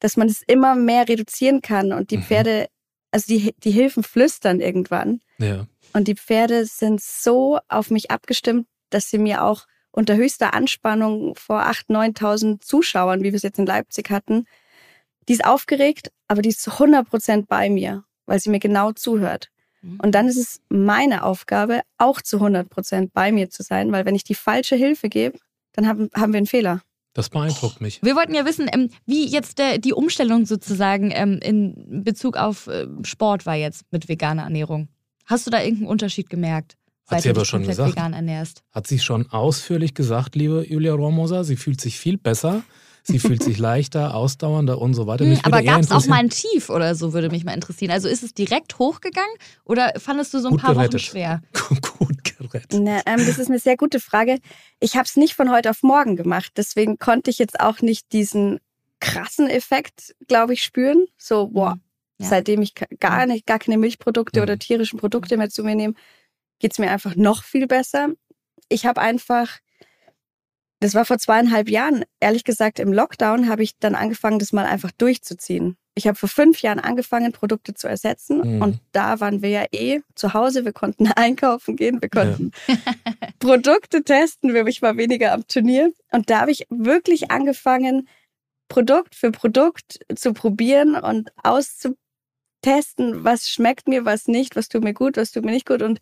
dass 0.00 0.16
man 0.16 0.28
es 0.28 0.42
immer 0.46 0.74
mehr 0.74 1.08
reduzieren 1.08 1.60
kann 1.62 1.92
und 1.92 2.10
die 2.10 2.18
mhm. 2.18 2.22
Pferde, 2.22 2.66
also 3.10 3.26
die, 3.28 3.54
die 3.58 3.70
Hilfen 3.70 4.02
flüstern 4.02 4.60
irgendwann. 4.60 5.20
Ja. 5.38 5.66
Und 5.92 6.08
die 6.08 6.16
Pferde 6.16 6.66
sind 6.66 7.00
so 7.00 7.58
auf 7.68 7.90
mich 7.90 8.10
abgestimmt, 8.10 8.66
dass 8.90 9.08
sie 9.10 9.18
mir 9.18 9.44
auch 9.44 9.66
unter 9.92 10.16
höchster 10.16 10.54
Anspannung 10.54 11.34
vor 11.34 11.62
8.000, 11.62 12.16
9.000 12.16 12.60
Zuschauern, 12.60 13.20
wie 13.20 13.32
wir 13.32 13.34
es 13.34 13.42
jetzt 13.42 13.58
in 13.58 13.66
Leipzig 13.66 14.10
hatten, 14.10 14.46
die 15.28 15.34
ist 15.34 15.44
aufgeregt, 15.44 16.10
aber 16.28 16.42
die 16.42 16.50
ist 16.50 16.62
zu 16.62 16.72
100 16.72 17.08
Prozent 17.08 17.48
bei 17.48 17.70
mir, 17.70 18.04
weil 18.26 18.40
sie 18.40 18.50
mir 18.50 18.60
genau 18.60 18.92
zuhört. 18.92 19.50
Mhm. 19.82 20.00
Und 20.02 20.14
dann 20.14 20.28
ist 20.28 20.36
es 20.36 20.60
meine 20.68 21.24
Aufgabe, 21.24 21.82
auch 21.98 22.22
zu 22.22 22.36
100 22.36 22.68
Prozent 22.68 23.12
bei 23.12 23.32
mir 23.32 23.50
zu 23.50 23.62
sein, 23.62 23.92
weil 23.92 24.04
wenn 24.04 24.14
ich 24.14 24.24
die 24.24 24.34
falsche 24.34 24.76
Hilfe 24.76 25.08
gebe, 25.08 25.38
dann 25.72 25.86
haben, 25.86 26.10
haben 26.14 26.32
wir 26.32 26.38
einen 26.38 26.46
Fehler. 26.46 26.82
Das 27.12 27.28
beeindruckt 27.28 27.80
mich. 27.80 28.00
Wir 28.02 28.14
wollten 28.14 28.34
ja 28.34 28.44
wissen, 28.44 28.68
ähm, 28.72 28.90
wie 29.04 29.26
jetzt 29.26 29.58
der, 29.58 29.78
die 29.78 29.92
Umstellung 29.92 30.46
sozusagen 30.46 31.10
ähm, 31.12 31.40
in 31.42 32.02
Bezug 32.04 32.36
auf 32.36 32.68
äh, 32.68 32.86
Sport 33.02 33.46
war 33.46 33.56
jetzt 33.56 33.84
mit 33.90 34.08
veganer 34.08 34.44
Ernährung. 34.44 34.88
Hast 35.26 35.46
du 35.46 35.50
da 35.50 35.60
irgendeinen 35.60 35.88
Unterschied 35.88 36.30
gemerkt? 36.30 36.76
Hat 37.08 37.22
sie 37.22 37.28
du 37.28 37.34
aber 37.34 37.44
schon 37.44 37.66
gesagt. 37.66 37.90
vegan 37.90 38.12
ernährst. 38.12 38.62
Hat 38.70 38.86
sie 38.86 39.00
schon 39.00 39.28
ausführlich 39.30 39.94
gesagt, 39.94 40.36
liebe 40.36 40.64
Julia 40.68 40.94
Rohrmoser, 40.94 41.42
sie 41.42 41.56
fühlt 41.56 41.80
sich 41.80 41.98
viel 41.98 42.16
besser, 42.16 42.62
sie 43.02 43.18
fühlt 43.18 43.42
sich 43.42 43.58
leichter, 43.58 44.14
ausdauernder 44.14 44.78
und 44.80 44.94
so 44.94 45.06
weiter. 45.06 45.24
Hm, 45.24 45.38
aber 45.42 45.62
gab 45.62 45.80
es 45.80 45.90
auch 45.90 46.06
mal 46.06 46.16
ein 46.16 46.30
Tief 46.30 46.70
oder 46.70 46.94
so, 46.94 47.12
würde 47.12 47.30
mich 47.30 47.44
mal 47.44 47.54
interessieren. 47.54 47.90
Also 47.90 48.08
ist 48.08 48.22
es 48.22 48.34
direkt 48.34 48.78
hochgegangen 48.78 49.30
oder 49.64 49.92
fandest 49.98 50.34
du 50.34 50.40
so 50.40 50.48
ein 50.48 50.52
Gut 50.52 50.60
paar 50.62 50.74
gerettet. 50.74 50.94
Wochen 50.94 50.98
schwer? 51.00 51.42
Gut 51.98 52.24
gerettet. 52.24 52.80
Na, 52.82 53.00
ähm, 53.06 53.24
das 53.26 53.38
ist 53.38 53.48
eine 53.48 53.58
sehr 53.58 53.76
gute 53.76 54.00
Frage. 54.00 54.38
Ich 54.80 54.94
habe 54.94 55.04
es 55.04 55.16
nicht 55.16 55.34
von 55.34 55.50
heute 55.50 55.70
auf 55.70 55.82
morgen 55.82 56.16
gemacht. 56.16 56.52
Deswegen 56.56 56.98
konnte 56.98 57.30
ich 57.30 57.38
jetzt 57.38 57.60
auch 57.60 57.80
nicht 57.80 58.12
diesen 58.12 58.58
krassen 59.00 59.48
Effekt, 59.48 60.14
glaube 60.28 60.52
ich, 60.54 60.62
spüren. 60.62 61.06
So, 61.16 61.48
boah, 61.48 61.78
Ja. 62.18 62.28
seitdem 62.28 62.60
ich 62.62 62.74
gar 63.00 63.24
nicht, 63.26 63.46
gar 63.46 63.58
keine 63.58 63.78
Milchprodukte 63.78 64.40
Mhm. 64.40 64.42
oder 64.44 64.58
tierischen 64.58 64.98
Produkte 64.98 65.36
mehr 65.38 65.48
zu 65.48 65.64
mir 65.64 65.74
nehme, 65.74 65.94
geht's 66.58 66.78
mir 66.78 66.90
einfach 66.90 67.16
noch 67.16 67.42
viel 67.44 67.66
besser. 67.66 68.08
Ich 68.68 68.84
habe 68.84 69.00
einfach, 69.00 69.48
das 70.80 70.94
war 70.94 71.04
vor 71.04 71.18
zweieinhalb 71.18 71.68
Jahren, 71.68 72.04
ehrlich 72.20 72.44
gesagt, 72.44 72.78
im 72.78 72.92
Lockdown 72.92 73.48
habe 73.48 73.62
ich 73.62 73.78
dann 73.78 73.94
angefangen, 73.94 74.38
das 74.38 74.52
mal 74.52 74.64
einfach 74.64 74.90
durchzuziehen. 74.90 75.76
Ich 75.94 76.06
habe 76.06 76.16
vor 76.16 76.30
fünf 76.30 76.62
Jahren 76.62 76.80
angefangen, 76.80 77.32
Produkte 77.32 77.74
zu 77.74 77.86
ersetzen. 77.86 78.56
Mhm. 78.56 78.62
Und 78.62 78.80
da 78.92 79.20
waren 79.20 79.42
wir 79.42 79.50
ja 79.50 79.64
eh 79.72 80.00
zu 80.14 80.32
Hause. 80.32 80.64
Wir 80.64 80.72
konnten 80.72 81.06
einkaufen 81.16 81.76
gehen, 81.76 82.00
wir 82.00 82.08
konnten 82.08 82.52
Produkte 83.38 84.02
testen. 84.02 84.56
Ich 84.66 84.80
war 84.80 84.96
weniger 84.96 85.32
am 85.34 85.46
Turnier. 85.46 85.92
Und 86.12 86.30
da 86.30 86.40
habe 86.40 86.52
ich 86.52 86.66
wirklich 86.70 87.30
angefangen, 87.30 88.08
Produkt 88.68 89.14
für 89.14 89.32
Produkt 89.32 89.98
zu 90.14 90.32
probieren 90.32 90.94
und 90.94 91.30
auszutesten, 91.42 93.24
was 93.24 93.50
schmeckt 93.50 93.88
mir, 93.88 94.06
was 94.06 94.28
nicht, 94.28 94.56
was 94.56 94.68
tut 94.68 94.84
mir 94.84 94.94
gut, 94.94 95.18
was 95.18 95.32
tut 95.32 95.44
mir 95.44 95.50
nicht 95.50 95.66
gut. 95.66 95.82
Und 95.82 96.00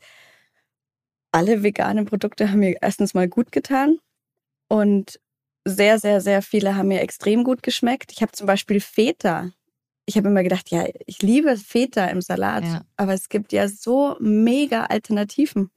alle 1.33 1.65
veganen 1.65 2.05
Produkte 2.05 2.51
haben 2.51 2.61
mir 2.61 2.77
erstens 2.81 3.15
mal 3.15 3.27
gut 3.27 3.51
getan. 3.51 3.99
Und 4.69 5.19
sehr, 5.65 5.99
sehr, 5.99 6.21
sehr 6.21 6.43
viele 6.43 6.77
haben 6.77 6.89
mir 6.89 7.01
extrem 7.01 7.45
gut 7.45 7.63
geschmeckt. 7.63 8.13
Ich 8.13 8.23
habe 8.23 8.33
zum 8.33 8.47
Beispiel 8.47 8.81
Feta. 8.81 9.51
Ich 10.07 10.17
habe 10.17 10.29
immer 10.29 10.43
gedacht, 10.43 10.71
ja, 10.71 10.87
ich 11.07 11.21
liebe 11.21 11.57
Feta 11.57 12.07
im 12.07 12.23
Salat. 12.23 12.65
Ja. 12.65 12.83
Aber 12.97 13.13
es 13.13 13.29
gibt 13.29 13.53
ja 13.53 13.69
so 13.69 14.17
mega 14.21 14.85
Alternativen. 14.85 15.71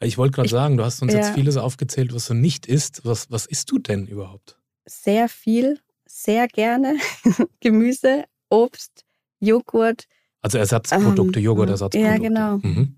Ich 0.00 0.18
wollte 0.18 0.36
gerade 0.36 0.48
sagen, 0.48 0.76
du 0.76 0.84
hast 0.84 1.02
uns 1.02 1.12
jetzt 1.12 1.28
ja. 1.28 1.34
vieles 1.34 1.56
aufgezählt, 1.56 2.14
was 2.14 2.26
du 2.26 2.34
nicht 2.34 2.66
isst. 2.66 3.04
Was, 3.04 3.30
was 3.30 3.46
isst 3.46 3.70
du 3.70 3.78
denn 3.78 4.06
überhaupt? 4.06 4.58
Sehr 4.86 5.28
viel, 5.28 5.80
sehr 6.06 6.46
gerne. 6.46 6.96
Gemüse, 7.60 8.24
Obst, 8.50 9.04
Joghurt. 9.40 10.04
Also 10.40 10.58
Ersatzprodukte, 10.58 11.38
Ähm, 11.40 11.44
Joghurtersatzprodukte. 11.44 12.12
ja, 12.12 12.18
genau. 12.18 12.58
Mhm. 12.58 12.96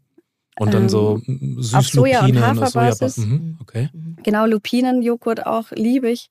Und 0.59 0.73
dann 0.73 0.83
Ähm, 0.85 0.89
so 0.89 1.21
mm, 1.27 1.59
auf 1.75 1.87
Soja- 1.87 2.21
und 2.21 2.27
Süßlupinen, 2.35 2.43
Haferbasis. 2.47 3.17
Mhm. 3.19 3.59
Okay. 3.61 3.89
Mhm. 3.93 4.17
Genau, 4.23 4.47
Lupinenjoghurt 4.47 5.47
auch, 5.47 5.71
liebe 5.73 6.11
ich. 6.11 6.31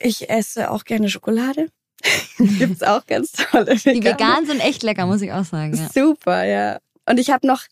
Ich 0.00 0.28
esse 0.30 0.70
auch 0.70 0.84
gerne 0.84 1.08
Schokolade. 1.08 1.68
Gibt's 2.58 2.82
auch 2.82 3.06
ganz 3.06 3.32
tolle 3.32 3.76
Die 3.76 4.04
veganen 4.04 4.46
sind 4.46 4.60
echt 4.60 4.82
lecker, 4.82 5.06
muss 5.06 5.22
ich 5.22 5.32
auch 5.32 5.44
sagen. 5.44 5.74
Ja. 5.74 5.88
Super, 5.92 6.44
ja. 6.44 6.78
Und 7.08 7.18
ich 7.18 7.30
habe 7.30 7.46
noch 7.46 7.62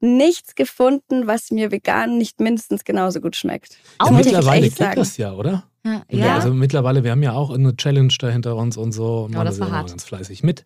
nichts 0.00 0.54
gefunden, 0.54 1.26
was 1.26 1.50
mir 1.50 1.70
vegan 1.70 2.18
nicht 2.18 2.40
mindestens 2.40 2.84
genauso 2.84 3.20
gut 3.20 3.34
schmeckt. 3.36 3.76
Auch 3.98 4.10
Ja, 4.10 4.16
mittlerweile 4.16 4.66
echt 4.66 4.76
geht 4.76 4.86
sagen. 4.86 4.96
das 5.00 5.16
ja, 5.16 5.32
oder? 5.32 5.64
Ja, 5.84 6.02
Ja. 6.10 6.34
Also 6.36 6.52
mittlerweile, 6.52 7.02
wir 7.04 7.10
haben 7.12 7.22
ja 7.22 7.32
auch 7.32 7.50
eine 7.50 7.74
Challenge 7.76 8.12
da 8.18 8.28
hinter 8.28 8.56
uns 8.56 8.76
und 8.76 8.92
so. 8.92 9.24
Und 9.24 9.32
Ja, 9.34 9.44
das 9.44 9.58
war 9.60 9.70
hart. 9.70 9.88
ganz 9.90 10.04
fleißig 10.04 10.42
mit. 10.42 10.64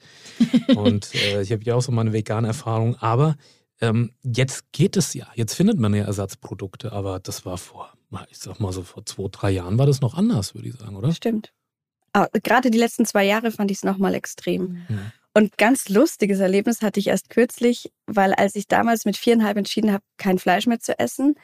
und 0.76 1.14
äh, 1.14 1.42
ich 1.42 1.52
habe 1.52 1.62
ja 1.64 1.74
auch 1.74 1.82
so 1.82 1.92
meine 1.92 2.12
vegane 2.12 2.46
Erfahrung. 2.48 2.96
Aber 2.96 3.36
ähm, 3.82 4.12
jetzt 4.22 4.72
geht 4.72 4.96
es 4.96 5.12
ja. 5.12 5.26
Jetzt 5.34 5.54
findet 5.54 5.78
man 5.78 5.92
ja 5.92 6.04
Ersatzprodukte. 6.04 6.92
Aber 6.92 7.20
das 7.20 7.44
war 7.44 7.58
vor, 7.58 7.92
ich 8.30 8.38
sag 8.38 8.60
mal 8.60 8.72
so 8.72 8.82
vor 8.82 9.04
zwei, 9.04 9.28
drei 9.30 9.50
Jahren 9.50 9.78
war 9.78 9.86
das 9.86 10.00
noch 10.00 10.14
anders, 10.14 10.54
würde 10.54 10.68
ich 10.68 10.74
sagen, 10.76 10.96
oder? 10.96 11.12
Stimmt. 11.12 11.52
Aber 12.14 12.28
gerade 12.42 12.70
die 12.70 12.78
letzten 12.78 13.04
zwei 13.04 13.24
Jahre 13.24 13.50
fand 13.50 13.70
ich 13.70 13.78
es 13.78 13.84
nochmal 13.84 14.14
extrem. 14.14 14.84
Mhm. 14.88 15.12
Und 15.34 15.58
ganz 15.58 15.88
lustiges 15.88 16.40
Erlebnis 16.40 16.82
hatte 16.82 17.00
ich 17.00 17.08
erst 17.08 17.30
kürzlich, 17.30 17.90
weil 18.06 18.34
als 18.34 18.54
ich 18.54 18.68
damals 18.68 19.04
mit 19.04 19.16
viereinhalb 19.16 19.56
entschieden 19.56 19.92
habe, 19.92 20.04
kein 20.18 20.38
Fleisch 20.38 20.66
mehr 20.66 20.78
zu 20.78 20.98
essen, 20.98 21.34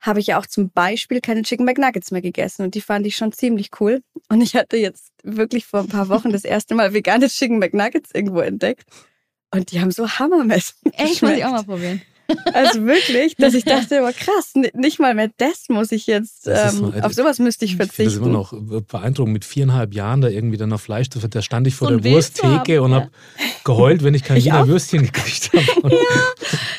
habe 0.00 0.20
ich 0.20 0.28
ja 0.28 0.38
auch 0.38 0.46
zum 0.46 0.70
Beispiel 0.70 1.20
keine 1.20 1.42
Chicken 1.42 1.64
McNuggets 1.64 2.10
mehr 2.10 2.22
gegessen. 2.22 2.64
Und 2.64 2.74
die 2.74 2.80
fand 2.80 3.06
ich 3.06 3.16
schon 3.16 3.32
ziemlich 3.32 3.70
cool. 3.80 4.02
Und 4.28 4.40
ich 4.40 4.56
hatte 4.56 4.76
jetzt 4.76 5.12
wirklich 5.22 5.66
vor 5.66 5.80
ein 5.80 5.88
paar 5.88 6.08
Wochen 6.08 6.32
das 6.32 6.44
erste 6.44 6.74
Mal 6.74 6.92
vegane 6.92 7.28
Chicken 7.28 7.58
McNuggets 7.58 8.10
irgendwo 8.12 8.40
entdeckt. 8.40 8.84
Und 9.52 9.72
die 9.72 9.80
haben 9.80 9.90
so 9.90 10.08
hammermäßig 10.08 10.74
Echt, 10.92 11.22
muss 11.22 11.32
ich 11.32 11.44
auch 11.44 11.50
mal 11.52 11.64
probieren. 11.64 12.02
Also 12.54 12.84
wirklich, 12.86 13.34
dass 13.34 13.54
ich 13.54 13.64
dachte, 13.64 13.98
aber 13.98 14.12
krass, 14.12 14.52
n- 14.54 14.68
nicht 14.74 15.00
mal 15.00 15.14
mehr 15.16 15.30
das 15.38 15.64
muss 15.68 15.90
ich 15.90 16.06
jetzt, 16.06 16.46
ähm, 16.46 16.80
mal- 16.92 17.00
auf 17.02 17.12
sowas 17.12 17.40
müsste 17.40 17.64
ich 17.64 17.72
Ich 17.72 17.76
finde 17.76 17.88
das 17.88 17.96
verzichten. 17.96 18.22
immer 18.24 18.32
noch 18.32 18.54
beeindruckend, 18.86 19.32
mit 19.32 19.44
viereinhalb 19.44 19.92
Jahren 19.94 20.20
da 20.20 20.28
irgendwie 20.28 20.56
dann 20.56 20.68
noch 20.68 20.80
Fleisch 20.80 21.10
zu 21.10 21.18
Da 21.18 21.42
stand 21.42 21.66
ich 21.66 21.74
vor 21.74 21.88
So 21.88 21.98
der 21.98 22.12
Wursttheke 22.12 22.76
haben, 22.76 22.84
und 22.84 22.90
ja. 22.92 22.96
habe 23.00 23.10
geheult, 23.64 24.04
wenn 24.04 24.14
ich 24.14 24.22
kein 24.22 24.36
Wiener. 24.44 24.68
Würstchen 24.68 25.02
gekriegt 25.02 25.50
habe. 25.82 25.90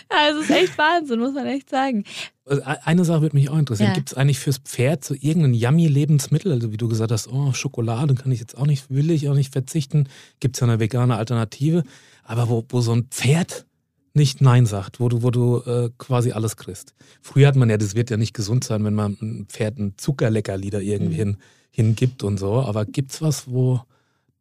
Ja, 0.10 0.30
es 0.32 0.44
ist 0.44 0.52
echt 0.52 0.78
Wahnsinn, 0.78 1.20
muss 1.20 1.34
man 1.34 1.46
echt 1.48 1.70
sagen. 1.70 2.06
Also 2.46 2.62
e- 2.62 2.66
Eine 2.86 3.04
Sache 3.04 3.22
würde 3.22 3.36
mich 3.36 3.50
auch 3.50 3.58
interessieren. 3.58 3.90
Ja. 3.90 3.94
Gibt 3.96 4.10
es 4.12 4.18
eigentlich 4.18 4.40
fürs 4.40 4.60
Pferd 4.60 5.04
so 5.04 5.16
irgendein 5.20 5.54
yummy 5.54 5.88
Lebensmittel? 5.88 6.54
Also 6.54 6.72
wie 6.72 6.78
du 6.78 6.88
gesagt 6.88 7.12
hast, 7.12 7.28
oh, 7.28 7.52
Schokolade 7.52 8.16
kann 8.16 8.32
ich 8.32 8.40
jetzt 8.40 8.58
auch 8.58 8.68
nicht, 8.68 8.86
will 8.90 9.12
ich 9.12 9.28
auch 9.28 9.34
nicht 9.36 9.52
verzichten. 9.52 10.08
Gibt 10.40 10.56
es 10.56 10.62
ja 10.62 10.68
eine 10.68 10.80
vegane 10.80 11.18
Alternative. 11.18 11.84
Aber 12.32 12.48
wo, 12.48 12.64
wo 12.70 12.80
so 12.80 12.94
ein 12.94 13.08
Pferd 13.12 13.66
nicht 14.14 14.40
Nein 14.40 14.66
sagt, 14.66 15.02
wo 15.02 15.10
du, 15.10 15.22
wo 15.22 15.32
du 15.32 15.58
äh, 15.66 15.90
quasi 15.98 16.32
alles 16.32 16.56
kriegst. 16.56 16.94
Früher 17.22 17.50
hat 17.50 17.58
man 17.58 17.70
ja, 17.70 17.76
das 17.76 17.94
wird 17.94 18.10
ja 18.10 18.16
nicht 18.16 18.34
gesund 18.34 18.64
sein, 18.64 18.86
wenn 18.86 18.94
man 18.94 19.18
ein 19.22 19.46
Pferd 19.50 19.78
ein 19.80 19.96
Zuckerleckerli 19.98 20.70
da 20.70 20.80
irgendwie 20.80 21.16
hin, 21.16 21.38
hingibt 21.72 22.24
und 22.24 22.38
so. 22.38 22.62
Aber 22.62 22.86
gibt's 22.86 23.22
was, 23.22 23.52
wo 23.52 23.82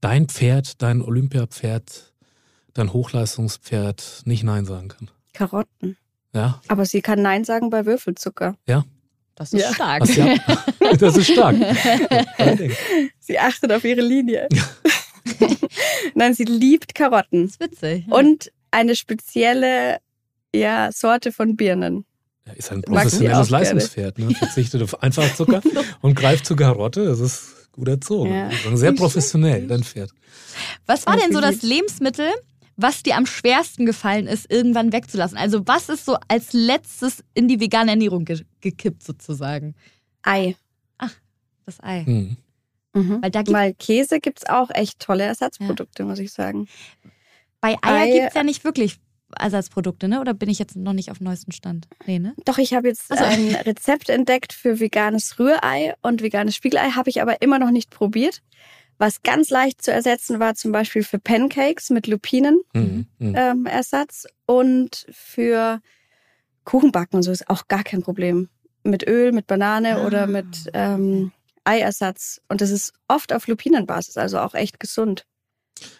dein 0.01 0.29
Pferd, 0.29 0.81
dein 0.83 1.03
Olympiapferd, 1.03 2.13
dein 2.75 2.93
Hochleistungspferd 2.93 4.23
nicht 4.25 4.45
Nein 4.45 4.67
sagen 4.67 4.89
kann? 4.89 5.11
Karotten. 5.33 5.97
Ja? 6.33 6.61
Aber 6.69 6.87
sie 6.87 7.03
kann 7.03 7.23
Nein 7.23 7.43
sagen 7.43 7.71
bei 7.71 7.87
Würfelzucker. 7.87 8.55
Das 9.35 9.53
ist 9.53 9.63
Ja. 9.63 9.75
stark. 9.75 10.03
Was 10.03 10.15
ja, 10.17 10.37
das 10.97 11.17
ist 11.17 11.33
stark. 11.33 11.57
Sie 13.19 13.39
achtet 13.39 13.73
auf 13.73 13.85
ihre 13.85 14.03
Linie. 14.03 14.49
Nein, 16.15 16.35
sie 16.35 16.45
liebt 16.45 16.95
Karotten. 16.95 17.45
Das 17.45 17.53
ist 17.53 17.61
witzig. 17.61 18.07
Und 18.11 18.53
eine 18.71 18.97
spezielle 18.97 19.99
ja, 20.55 20.91
Sorte 20.93 21.33
von 21.33 21.57
Birnen. 21.57 22.05
Ja, 22.47 22.53
ist 22.55 22.73
ein 22.73 22.83
professionelles. 22.83 23.51
Leistungspferd. 23.51 24.19
Ne? 24.19 24.35
Verzichtet 24.35 24.83
auf 24.83 25.03
Einfachzucker 25.03 25.63
und 26.01 26.15
greift 26.15 26.47
zur 26.47 26.57
Karotte. 26.57 27.05
Das 27.05 27.21
ist 27.21 27.73
gut 27.73 27.89
erzogen. 27.89 28.33
Ja. 28.33 28.51
Sehr 28.75 28.93
professionell, 28.93 29.67
dein 29.67 29.85
Pferd. 29.85 30.11
Was 30.87 31.07
war 31.07 31.17
Ja, 31.17 31.23
denn 31.23 31.33
so 31.33 31.41
das 31.41 31.63
Lebensmittel, 31.63 32.29
was 32.77 33.03
dir 33.03 33.17
am 33.17 33.27
schwersten 33.27 33.87
gefallen 33.87 34.27
ist, 34.27 34.51
irgendwann 34.51 34.93
wegzulassen? 34.93 35.39
Also 35.39 35.67
was 35.67 35.89
ist 35.89 36.05
so 36.05 36.17
als 36.29 36.53
letztes 36.53 37.23
in 37.35 37.47
die 37.47 37.61
vegane 37.61 37.93
Ernährung 37.93 38.25
ge 38.25 38.41
gekippt 38.61 39.03
sozusagen? 39.05 39.75
Ei. 40.23 40.57
Das 41.71 41.83
Ei. 41.83 42.05
Hm. 42.05 42.37
Mhm. 42.93 43.19
Weil 43.23 43.31
da 43.31 43.43
gibt, 43.43 43.57
Weil 43.57 43.75
Käse 43.75 44.21
gibt 44.21 44.41
es 44.41 44.49
auch 44.49 44.71
echt 44.71 44.99
tolle 45.01 45.25
Ersatzprodukte, 45.25 46.05
muss 46.05 46.19
ich 46.19 46.33
sagen. 46.33 46.67
bei 47.61 47.77
Eier 47.83 48.03
Ei- 48.07 48.11
gibt 48.13 48.29
es 48.29 48.35
ja 48.35 48.43
nicht 48.43 48.65
wirklich 48.65 48.97
Ersatzprodukte, 49.39 50.09
ne? 50.09 50.21
Oder 50.21 50.35
bin 50.35 50.49
ich 50.49 50.59
jetzt 50.59 50.75
noch 50.75 50.93
nicht 50.93 51.11
auf 51.13 51.19
dem 51.19 51.25
neuesten 51.25 51.53
Stand? 51.53 51.87
Nee, 52.07 52.19
ne? 52.19 52.35
Doch, 52.45 52.59
ich 52.59 52.75
habe 52.75 52.89
jetzt 52.89 53.13
Also- 53.13 53.23
ein 53.25 53.55
Rezept 53.67 54.09
entdeckt 54.09 54.53
für 54.53 54.81
veganes 54.81 55.39
Rührei 55.39 55.95
und 56.03 56.21
veganes 56.23 56.57
Spiegelei, 56.57 56.91
habe 56.91 57.11
ich 57.11 57.23
aber 57.23 57.41
immer 57.43 57.59
noch 57.61 57.71
nicht 57.71 57.91
probiert. 57.91 58.43
Was 58.99 59.23
ganz 59.23 59.49
leicht 59.51 59.83
zu 59.83 59.93
ersetzen 59.93 60.41
war 60.41 60.57
zum 60.57 60.73
Beispiel 60.73 61.03
für 61.05 61.19
Pancakes 61.19 61.91
mit 61.91 62.07
Lupinen 62.09 62.61
Hm. 62.75 63.07
Hm. 63.19 63.35
ähm, 63.37 63.67
Ersatz 63.67 64.27
und 64.47 65.07
für 65.13 65.81
Kuchenbacken 66.65 67.17
und 67.17 67.23
so 67.23 67.31
ist 67.31 67.49
auch 67.49 67.69
gar 67.69 67.83
kein 67.85 68.03
Problem. 68.03 68.49
Mit 68.83 69.07
Öl, 69.07 69.33
mit 69.33 69.47
Banane 69.47 69.97
Ah, 69.97 70.07
oder 70.07 70.27
mit 70.27 70.71
ähm, 70.75 71.33
Eiersatz. 71.65 72.41
Und 72.49 72.61
das 72.61 72.71
ist 72.71 72.93
oft 73.09 73.33
auf 73.33 73.47
Lupinenbasis, 73.47 74.17
also 74.17 74.39
auch 74.39 74.55
echt 74.55 74.81
gesund. 74.81 75.25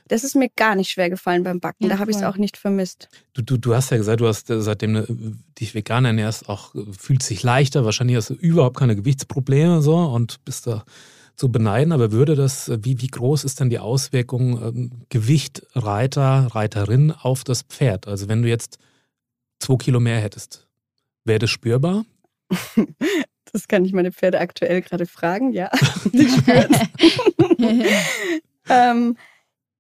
Das 0.09 0.25
ist 0.25 0.35
mir 0.35 0.49
gar 0.57 0.75
nicht 0.75 0.91
schwer 0.91 1.11
gefallen 1.11 1.43
beim 1.43 1.61
Backen. 1.61 1.85
Ja, 1.85 1.91
da 1.91 1.99
habe 1.99 2.11
ich 2.11 2.19
es 2.19 2.23
auch 2.23 2.37
nicht 2.37 2.57
vermisst. 2.57 3.09
Du, 3.33 3.43
du, 3.43 3.57
du 3.57 3.75
hast 3.75 3.91
ja 3.91 3.97
gesagt, 3.97 4.21
du 4.21 4.27
hast 4.27 4.51
äh, 4.51 4.61
seitdem 4.61 4.95
du 4.95 5.01
äh, 5.01 5.33
dich 5.59 5.75
vegan 5.75 6.05
ernährst, 6.05 6.49
auch 6.49 6.75
äh, 6.75 6.85
fühlt 6.97 7.23
sich 7.23 7.43
leichter. 7.43 7.85
Wahrscheinlich 7.85 8.17
hast 8.17 8.31
du 8.31 8.35
überhaupt 8.35 8.77
keine 8.77 8.97
Gewichtsprobleme 8.97 9.83
so 9.83 9.97
und 9.97 10.45
bist 10.45 10.67
da 10.67 10.85
zu 11.37 11.51
beneiden. 11.51 11.93
Aber 11.93 12.13
würde 12.13 12.35
das, 12.35 12.71
wie, 12.83 13.01
wie 13.01 13.07
groß 13.07 13.45
ist 13.45 13.61
denn 13.61 13.71
die 13.71 13.79
Auswirkung 13.79 14.63
ähm, 14.63 14.91
Gewicht 15.09 15.63
Reiter, 15.75 16.49
Reiterin 16.53 17.13
auf 17.13 17.45
das 17.45 17.63
Pferd? 17.63 18.07
Also 18.07 18.29
wenn 18.29 18.43
du 18.43 18.49
jetzt 18.49 18.79
zwei 19.59 19.77
Kilo 19.77 20.01
mehr 20.01 20.21
hättest, 20.21 20.69
wäre 21.25 21.39
das 21.39 21.51
spürbar? 21.51 22.05
Das 23.53 23.67
kann 23.69 23.85
ich 23.85 23.93
meine 23.93 24.13
Pferde 24.13 24.39
aktuell 24.41 24.81
gerade 24.83 25.07
fragen, 25.07 25.53
ja. 25.53 25.71
Die 26.13 26.29
spüren 26.29 26.77
ähm, 28.69 29.17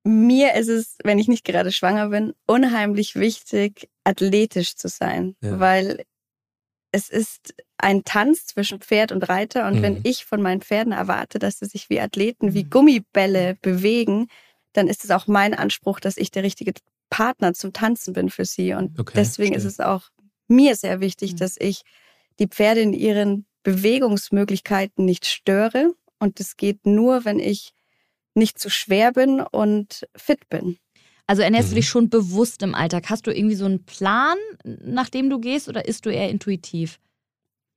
mir 0.04 0.54
ist 0.54 0.68
es, 0.68 0.96
wenn 1.04 1.18
ich 1.18 1.28
nicht 1.28 1.44
gerade 1.44 1.72
schwanger 1.72 2.08
bin, 2.08 2.32
unheimlich 2.46 3.16
wichtig, 3.16 3.88
athletisch 4.04 4.74
zu 4.76 4.88
sein. 4.88 5.36
Ja. 5.42 5.60
Weil 5.60 6.04
es 6.92 7.08
ist 7.10 7.54
ein 7.76 8.02
Tanz 8.04 8.46
zwischen 8.46 8.80
Pferd 8.80 9.12
und 9.12 9.28
Reiter. 9.28 9.66
Und 9.68 9.76
Mhm. 9.76 9.82
wenn 9.82 10.00
ich 10.04 10.24
von 10.24 10.42
meinen 10.42 10.62
Pferden 10.62 10.92
erwarte, 10.92 11.38
dass 11.38 11.58
sie 11.58 11.66
sich 11.66 11.90
wie 11.90 12.00
Athleten, 12.00 12.54
wie 12.54 12.64
Gummibälle 12.64 13.56
bewegen, 13.62 14.26
dann 14.72 14.88
ist 14.88 15.04
es 15.04 15.10
auch 15.10 15.26
mein 15.26 15.54
Anspruch, 15.54 16.00
dass 16.00 16.16
ich 16.16 16.30
der 16.30 16.42
richtige 16.42 16.72
Partner 17.10 17.54
zum 17.54 17.72
Tanzen 17.72 18.14
bin 18.14 18.30
für 18.30 18.44
sie. 18.44 18.72
Und 18.72 18.98
Okay, 18.98 19.12
deswegen 19.16 19.52
verstehe. 19.52 19.68
ist 19.68 19.78
es 19.78 19.80
auch 19.84 20.08
mir 20.48 20.74
sehr 20.76 21.00
wichtig, 21.00 21.34
Mhm. 21.34 21.36
dass 21.36 21.56
ich 21.58 21.82
die 22.38 22.48
Pferde 22.48 22.80
in 22.80 22.92
ihren 22.94 23.46
Bewegungsmöglichkeiten 23.62 25.04
nicht 25.04 25.26
störe. 25.26 25.94
Und 26.18 26.40
das 26.40 26.56
geht 26.56 26.86
nur, 26.86 27.24
wenn 27.24 27.38
ich 27.38 27.72
nicht 28.34 28.58
zu 28.58 28.70
schwer 28.70 29.12
bin 29.12 29.40
und 29.40 30.06
fit 30.16 30.48
bin. 30.48 30.78
Also 31.26 31.42
ernährst 31.42 31.68
Mhm. 31.68 31.70
du 31.72 31.76
dich 31.76 31.88
schon 31.88 32.10
bewusst 32.10 32.62
im 32.62 32.74
Alltag? 32.74 33.08
Hast 33.10 33.26
du 33.26 33.30
irgendwie 33.34 33.54
so 33.54 33.64
einen 33.64 33.84
Plan, 33.84 34.36
nach 34.64 35.08
dem 35.08 35.30
du 35.30 35.38
gehst, 35.40 35.68
oder 35.68 35.86
isst 35.86 36.06
du 36.06 36.10
eher 36.10 36.28
intuitiv? 36.28 36.98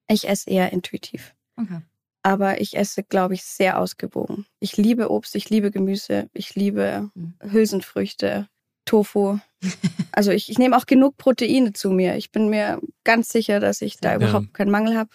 Ich 0.10 0.28
esse 0.28 0.50
eher 0.50 0.72
intuitiv. 0.74 1.34
Okay. 1.56 1.82
aber 2.25 2.62
ich 2.62 2.75
esse, 2.78 3.04
glaube 3.04 3.34
ich, 3.34 3.44
sehr 3.44 3.78
ausgewogen. 3.78 4.46
Ich 4.62 4.78
liebe 4.78 5.12
Obst, 5.12 5.36
ich 5.36 5.50
liebe 5.50 5.72
Gemüse, 5.72 6.30
ich 6.34 6.56
liebe 6.56 7.12
Mhm. 7.13 7.34
Hülsenfrüchte, 7.42 8.48
Tofu. 8.86 9.40
Also 10.13 10.32
ich, 10.32 10.50
ich 10.50 10.58
nehme 10.58 10.78
auch 10.78 10.86
genug 10.86 11.18
Proteine 11.18 11.74
zu 11.74 11.90
mir. 11.92 12.16
Ich 12.16 12.32
bin 12.32 12.50
mir 12.50 12.80
ganz 13.04 13.30
sicher, 13.30 13.60
dass 13.60 13.82
ich 13.82 13.98
da 13.98 14.12
Ja. 14.12 14.16
überhaupt 14.18 14.54
keinen 14.54 14.72
Mangel 14.72 14.96
habe. 14.98 15.10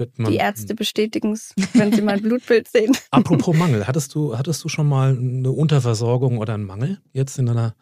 Wird 0.00 0.18
man- 0.18 0.32
Die 0.32 0.38
Ärzte 0.38 0.74
bestätigen 0.74 1.32
es, 1.32 1.54
wenn 1.74 1.92
sie 1.92 2.00
mein 2.02 2.22
Blutbild 2.22 2.66
sehen. 2.68 2.96
Apropos 3.10 3.54
Mangel, 3.62 3.86
hattest 3.86 4.14
du, 4.14 4.36
hattest 4.36 4.64
du 4.64 4.68
schon 4.70 4.88
mal 4.88 5.10
eine 5.16 5.50
Unterversorgung 5.52 6.38
oder 6.38 6.54
einen 6.54 6.64
Mangel 6.64 6.98
jetzt 7.12 7.38
in 7.38 7.44
deiner 7.46 7.74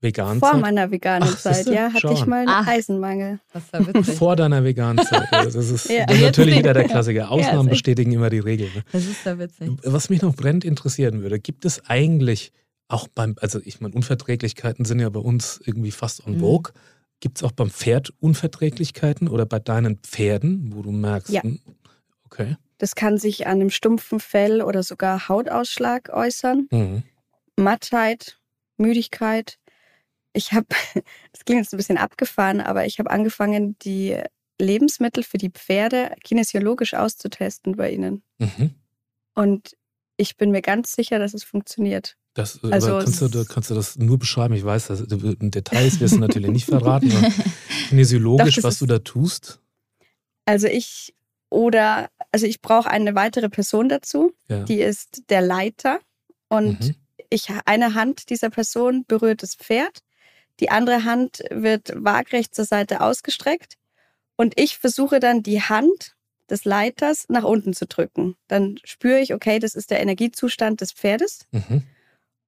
veganen 0.00 0.40
Vor 0.40 0.52
Zeit? 0.52 0.60
meiner 0.60 0.90
veganen 0.90 1.28
Ach, 1.30 1.38
Zeit, 1.38 1.66
ja, 1.66 1.88
hatte 1.90 2.00
Schau 2.00 2.12
ich 2.14 2.26
mal 2.26 2.38
einen 2.40 2.48
Ach. 2.48 2.66
Eisenmangel. 2.66 3.38
Das 3.52 3.62
ist 3.64 3.72
ja 3.72 3.86
witzig. 3.86 4.14
Vor 4.18 4.34
deiner 4.36 4.64
veganen 4.64 5.04
Zeit. 5.04 5.28
Das 5.30 5.54
ist 5.54 5.88
Ja. 5.88 6.06
natürlich 6.20 6.58
wieder 6.58 6.72
der 6.74 6.84
Klassiker. 6.88 7.30
Ausnahmen 7.30 7.68
echt- 7.68 7.74
bestätigen 7.74 8.12
immer 8.12 8.30
die 8.30 8.40
Regel. 8.40 8.68
Ne? 8.74 8.82
Das 8.90 9.04
ist 9.04 9.24
ja 9.24 9.38
witzig. 9.38 9.70
Was 9.84 10.08
mich 10.10 10.22
noch 10.22 10.34
brennend 10.34 10.64
interessieren 10.64 11.22
würde, 11.22 11.38
gibt 11.38 11.64
es 11.64 11.84
eigentlich 11.88 12.52
auch 12.88 13.06
beim, 13.08 13.36
also 13.40 13.60
ich 13.64 13.80
meine, 13.80 13.94
Unverträglichkeiten 13.94 14.84
sind 14.84 14.98
ja 14.98 15.08
bei 15.08 15.20
uns 15.20 15.60
irgendwie 15.64 15.92
fast 15.92 16.26
on 16.26 16.36
Mhm. 16.36 16.40
Gibt 17.22 17.38
es 17.38 17.44
auch 17.44 17.52
beim 17.52 17.70
Pferd 17.70 18.12
Unverträglichkeiten 18.18 19.28
oder 19.28 19.46
bei 19.46 19.60
deinen 19.60 19.98
Pferden, 19.98 20.74
wo 20.74 20.82
du 20.82 20.90
merkst, 20.90 21.30
Ja. 21.30 21.44
hm, 21.44 21.60
okay. 22.24 22.56
Das 22.78 22.96
kann 22.96 23.16
sich 23.16 23.46
an 23.46 23.60
einem 23.60 23.70
stumpfen 23.70 24.18
Fell 24.18 24.60
oder 24.60 24.82
sogar 24.82 25.28
Hautausschlag 25.28 26.08
äußern. 26.08 26.66
Mhm. 26.72 27.04
Mattheit, 27.54 28.40
Müdigkeit. 28.76 29.60
Ich 30.32 30.52
habe, 30.52 30.66
das 31.32 31.44
klingt 31.44 31.62
jetzt 31.62 31.72
ein 31.72 31.76
bisschen 31.76 31.96
abgefahren, 31.96 32.60
aber 32.60 32.86
ich 32.86 32.98
habe 32.98 33.08
angefangen, 33.08 33.78
die 33.82 34.20
Lebensmittel 34.60 35.22
für 35.22 35.38
die 35.38 35.50
Pferde 35.50 36.16
kinesiologisch 36.24 36.94
auszutesten 36.94 37.76
bei 37.76 37.92
ihnen. 37.92 38.24
Mhm. 38.38 38.74
Und 39.36 39.76
ich 40.16 40.36
bin 40.36 40.50
mir 40.50 40.60
ganz 40.60 40.92
sicher, 40.92 41.20
dass 41.20 41.34
es 41.34 41.44
funktioniert. 41.44 42.16
Das, 42.34 42.60
Also 42.64 42.92
aber 42.92 43.04
kannst, 43.04 43.20
du, 43.20 43.44
kannst 43.44 43.70
du 43.70 43.74
das 43.74 43.98
nur 43.98 44.18
beschreiben? 44.18 44.54
Ich 44.54 44.64
weiß, 44.64 44.86
dass, 44.88 45.00
in 45.02 45.50
Details 45.50 46.00
wirst 46.00 46.14
du 46.14 46.20
natürlich 46.20 46.50
nicht 46.50 46.64
verraten, 46.66 47.26
kinesiologisch, 47.88 48.56
Doch, 48.56 48.62
was 48.64 48.78
du 48.78 48.86
da 48.86 48.98
tust. 49.00 49.60
Also 50.46 50.66
ich 50.66 51.14
oder 51.50 52.08
also 52.32 52.46
ich 52.46 52.62
brauche 52.62 52.90
eine 52.90 53.14
weitere 53.14 53.50
Person 53.50 53.88
dazu, 53.90 54.32
Ja. 54.48 54.64
die 54.64 54.80
ist 54.80 55.24
der 55.28 55.42
Leiter 55.42 56.00
und 56.48 56.80
Mhm. 56.80 56.94
ich 57.28 57.48
eine 57.66 57.94
Hand 57.94 58.30
dieser 58.30 58.48
Person 58.48 59.04
berührt 59.06 59.42
das 59.42 59.54
Pferd, 59.54 59.98
die 60.60 60.70
andere 60.70 61.04
Hand 61.04 61.42
wird 61.50 61.92
waagrecht 61.94 62.54
zur 62.54 62.64
Seite 62.64 63.02
ausgestreckt 63.02 63.74
und 64.36 64.58
ich 64.58 64.78
versuche 64.78 65.20
dann 65.20 65.42
die 65.42 65.60
Hand 65.60 66.14
des 66.48 66.64
Leiters 66.64 67.26
nach 67.28 67.44
unten 67.44 67.74
zu 67.74 67.86
drücken. 67.86 68.36
Dann 68.48 68.78
spüre 68.84 69.20
ich, 69.20 69.34
okay, 69.34 69.58
das 69.58 69.74
ist 69.74 69.90
der 69.90 70.00
Energiezustand 70.00 70.80
des 70.80 70.92
Pferdes 70.92 71.46
Mhm. 71.52 71.82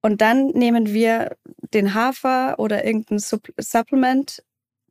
Und 0.05 0.21
dann 0.21 0.49
nehmen 0.49 0.93
wir 0.93 1.35
den 1.73 1.95
Hafer 1.95 2.59
oder 2.59 2.85
irgendein 2.85 3.19
Supp 3.19 3.49
Supplement 3.59 4.45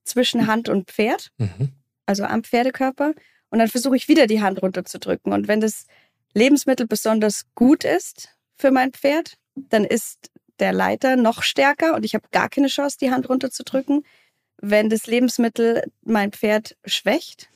zwischen 0.03 0.47
Hand 0.47 0.69
und 0.69 0.89
Pferd 0.89 1.29
Mhm. 1.37 1.69
also 2.07 2.23
am 2.23 2.43
Pferdekörper. 2.43 3.13
Und 3.51 3.59
dann 3.59 3.67
versuche 3.67 3.95
ich 3.95 4.07
wieder 4.07 4.25
die 4.25 4.41
Hand 4.41 4.63
runterzudrücken. 4.63 5.31
Und 5.31 5.47
wenn 5.47 5.61
das 5.61 5.85
Lebensmittel 6.33 6.87
besonders 6.87 7.45
gut 7.53 7.83
ist 7.83 8.29
für 8.57 8.71
mein 8.71 8.91
Pferd, 8.91 9.35
dann 9.53 9.85
ist 9.85 10.31
der 10.57 10.73
Leiter 10.73 11.15
noch 11.15 11.43
stärker 11.43 11.93
und 11.93 12.05
ich 12.05 12.15
habe 12.15 12.27
gar 12.31 12.49
keine 12.49 12.67
Chance, 12.67 12.97
die 12.99 13.11
Hand 13.11 13.29
runterzudrücken. 13.29 14.03
Wenn 14.57 14.89
das 14.89 15.05
Lebensmittel 15.05 15.83
mein 16.01 16.31
Pferd 16.31 16.75
schwächt, 16.85 17.49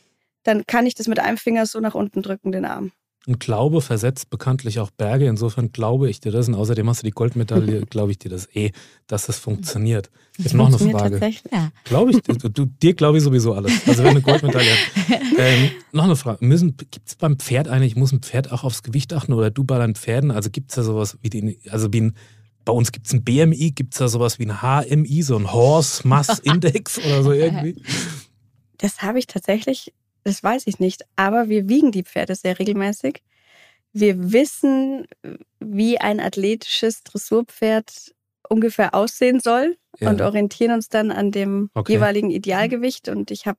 dann 0.44 0.68
kann 0.68 0.86
ich 0.86 0.94
das 0.94 1.08
mit 1.08 1.18
einem 1.20 1.38
Finger 1.38 1.66
so 1.66 1.80
nach 1.80 1.96
unten 1.96 2.22
drücken, 2.22 2.52
den 2.52 2.66
Arm. 2.66 2.92
Und 3.28 3.42
Glaube 3.42 3.82
versetzt 3.82 4.30
bekanntlich 4.30 4.80
auch 4.80 4.90
Berge. 4.90 5.28
Insofern 5.28 5.74
glaube 5.74 6.10
ich 6.10 6.22
dir 6.22 6.32
das. 6.32 6.48
Und 6.48 6.56
außerdem 6.56 6.90
hast 6.90 7.04
du 7.04 7.06
die 7.06 7.12
Goldmedaille, 7.12 7.82
glaube 7.90 8.12
ich 8.12 8.20
dir 8.20 8.30
das 8.30 8.48
eh, 8.56 8.72
dass 9.06 9.26
das 9.26 9.38
funktioniert. 9.38 10.10
Jetzt 10.38 10.54
noch 10.54 10.68
eine 10.68 10.78
Frage. 10.78 11.20
Ja. 11.52 11.72
Glaube 11.84 12.12
ich, 12.12 12.22
du, 12.22 12.50
du, 12.50 12.66
dir 12.66 12.94
glaube 12.94 13.18
ich 13.18 13.24
sowieso 13.26 13.54
alles. 13.54 13.86
Also 13.86 14.04
wenn 14.04 14.12
du 14.16 14.18
eine 14.18 14.22
Goldmedaille. 14.22 14.72
Ähm, 15.40 15.70
noch 15.92 16.06
eine 16.06 16.16
Frage. 16.16 16.40
Gibt 16.40 17.08
es 17.08 17.16
beim 17.16 17.38
Pferd 17.38 17.68
eigentlich, 17.68 17.96
muss 17.96 18.12
ein 18.12 18.22
Pferd 18.22 18.52
auch 18.52 18.64
aufs 18.64 18.82
Gewicht 18.82 19.14
achten 19.14 19.34
oder 19.34 19.52
du 19.52 19.64
bei 19.64 19.78
deinen 19.78 19.94
Pferden? 19.94 20.32
Also 20.32 20.50
gibt 20.50 20.72
es 20.72 20.76
da 20.76 20.82
sowas 20.82 21.20
wie 21.22 21.30
den, 21.30 21.58
also 21.70 21.94
wie 21.94 22.02
ein, 22.02 22.16
bei 22.66 22.74
uns 22.74 22.92
gibt 22.92 23.06
es 23.06 23.14
ein 23.14 23.24
BMI, 23.24 23.72
gibt 23.72 23.94
es 23.94 24.00
da 24.00 24.08
sowas 24.08 24.40
wie 24.40 24.48
ein 24.50 24.62
HMI, 24.62 25.22
so 25.22 25.38
ein 25.38 25.54
Horse 25.54 26.08
Mass 26.08 26.40
Index 26.44 26.98
oder 26.98 27.22
so 27.22 27.34
irgendwie? 27.34 27.80
Das 28.80 29.04
habe 29.04 29.20
ich 29.20 29.28
tatsächlich, 29.28 29.94
das 30.28 30.44
weiß 30.44 30.64
ich 30.68 30.80
nicht, 30.80 31.04
aber 31.16 31.50
wir 31.50 31.68
wiegen 31.70 31.92
die 31.92 32.04
Pferde 32.04 32.36
sehr 32.36 32.60
regelmäßig. 32.60 33.24
Wir 33.94 34.32
wissen, 34.34 35.08
wie 35.60 35.98
ein 36.00 36.20
athletisches 36.20 37.04
Dressurpferd 37.04 38.14
ungefähr 38.50 38.94
aussehen 38.94 39.40
soll 39.40 39.78
Ja. 40.00 40.10
und 40.10 40.22
orientieren 40.22 40.74
uns 40.74 40.90
dann 40.90 41.12
an 41.12 41.32
dem 41.32 41.70
Okay. 41.74 41.94
jeweiligen 41.94 42.30
Idealgewicht. 42.30 43.08
Und 43.10 43.32
ich 43.32 43.46
habe, 43.48 43.58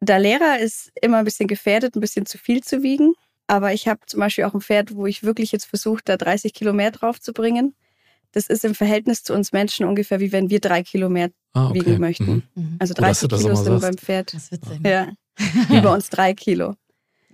Dalera 0.00 0.54
ist 0.56 0.90
immer 1.00 1.18
ein 1.18 1.24
bisschen 1.24 1.48
gefährdet, 1.48 1.94
ein 1.96 2.00
bisschen 2.00 2.26
zu 2.26 2.38
viel 2.38 2.62
zu 2.62 2.82
wiegen. 2.82 3.12
Aber 3.46 3.72
ich 3.72 3.86
habe 3.88 4.00
zum 4.06 4.20
Beispiel 4.20 4.44
auch 4.44 4.54
ein 4.54 4.60
Pferd, 4.60 4.94
wo 4.94 5.06
ich 5.06 5.22
wirklich 5.24 5.52
jetzt 5.52 5.66
versuche, 5.66 6.00
da 6.04 6.16
30 6.16 6.54
Kilo 6.54 6.72
mehr 6.72 6.90
drauf 6.90 7.20
zu 7.20 7.32
bringen. 7.32 7.74
Das 8.32 8.46
ist 8.46 8.64
im 8.64 8.74
Verhältnis 8.74 9.22
zu 9.24 9.34
uns 9.34 9.52
Menschen 9.52 9.84
ungefähr 9.84 10.18
wie 10.20 10.32
wenn 10.32 10.48
wir 10.48 10.60
drei 10.60 10.82
Kilo 10.82 11.08
mehr 11.10 11.30
Ah, 11.52 11.68
okay. 11.68 11.80
wiegen 11.80 11.98
möchten. 12.00 12.42
Mhm. 12.54 12.76
Also 12.78 12.94
Gut, 12.94 13.04
dass 13.04 13.20
du 13.20 13.28
30 13.28 13.28
das 13.28 13.40
Kilo 13.40 13.50
immer 13.52 13.62
sind 13.64 13.80
sagst. 13.80 13.82
beim 13.82 13.98
Pferd. 13.98 14.32
Das 14.34 14.42
ist 14.44 14.52
witzig. 14.52 14.78
Ja, 14.86 15.12
über 15.70 15.92
uns 15.92 16.08
drei 16.10 16.34
Kilo. 16.34 16.74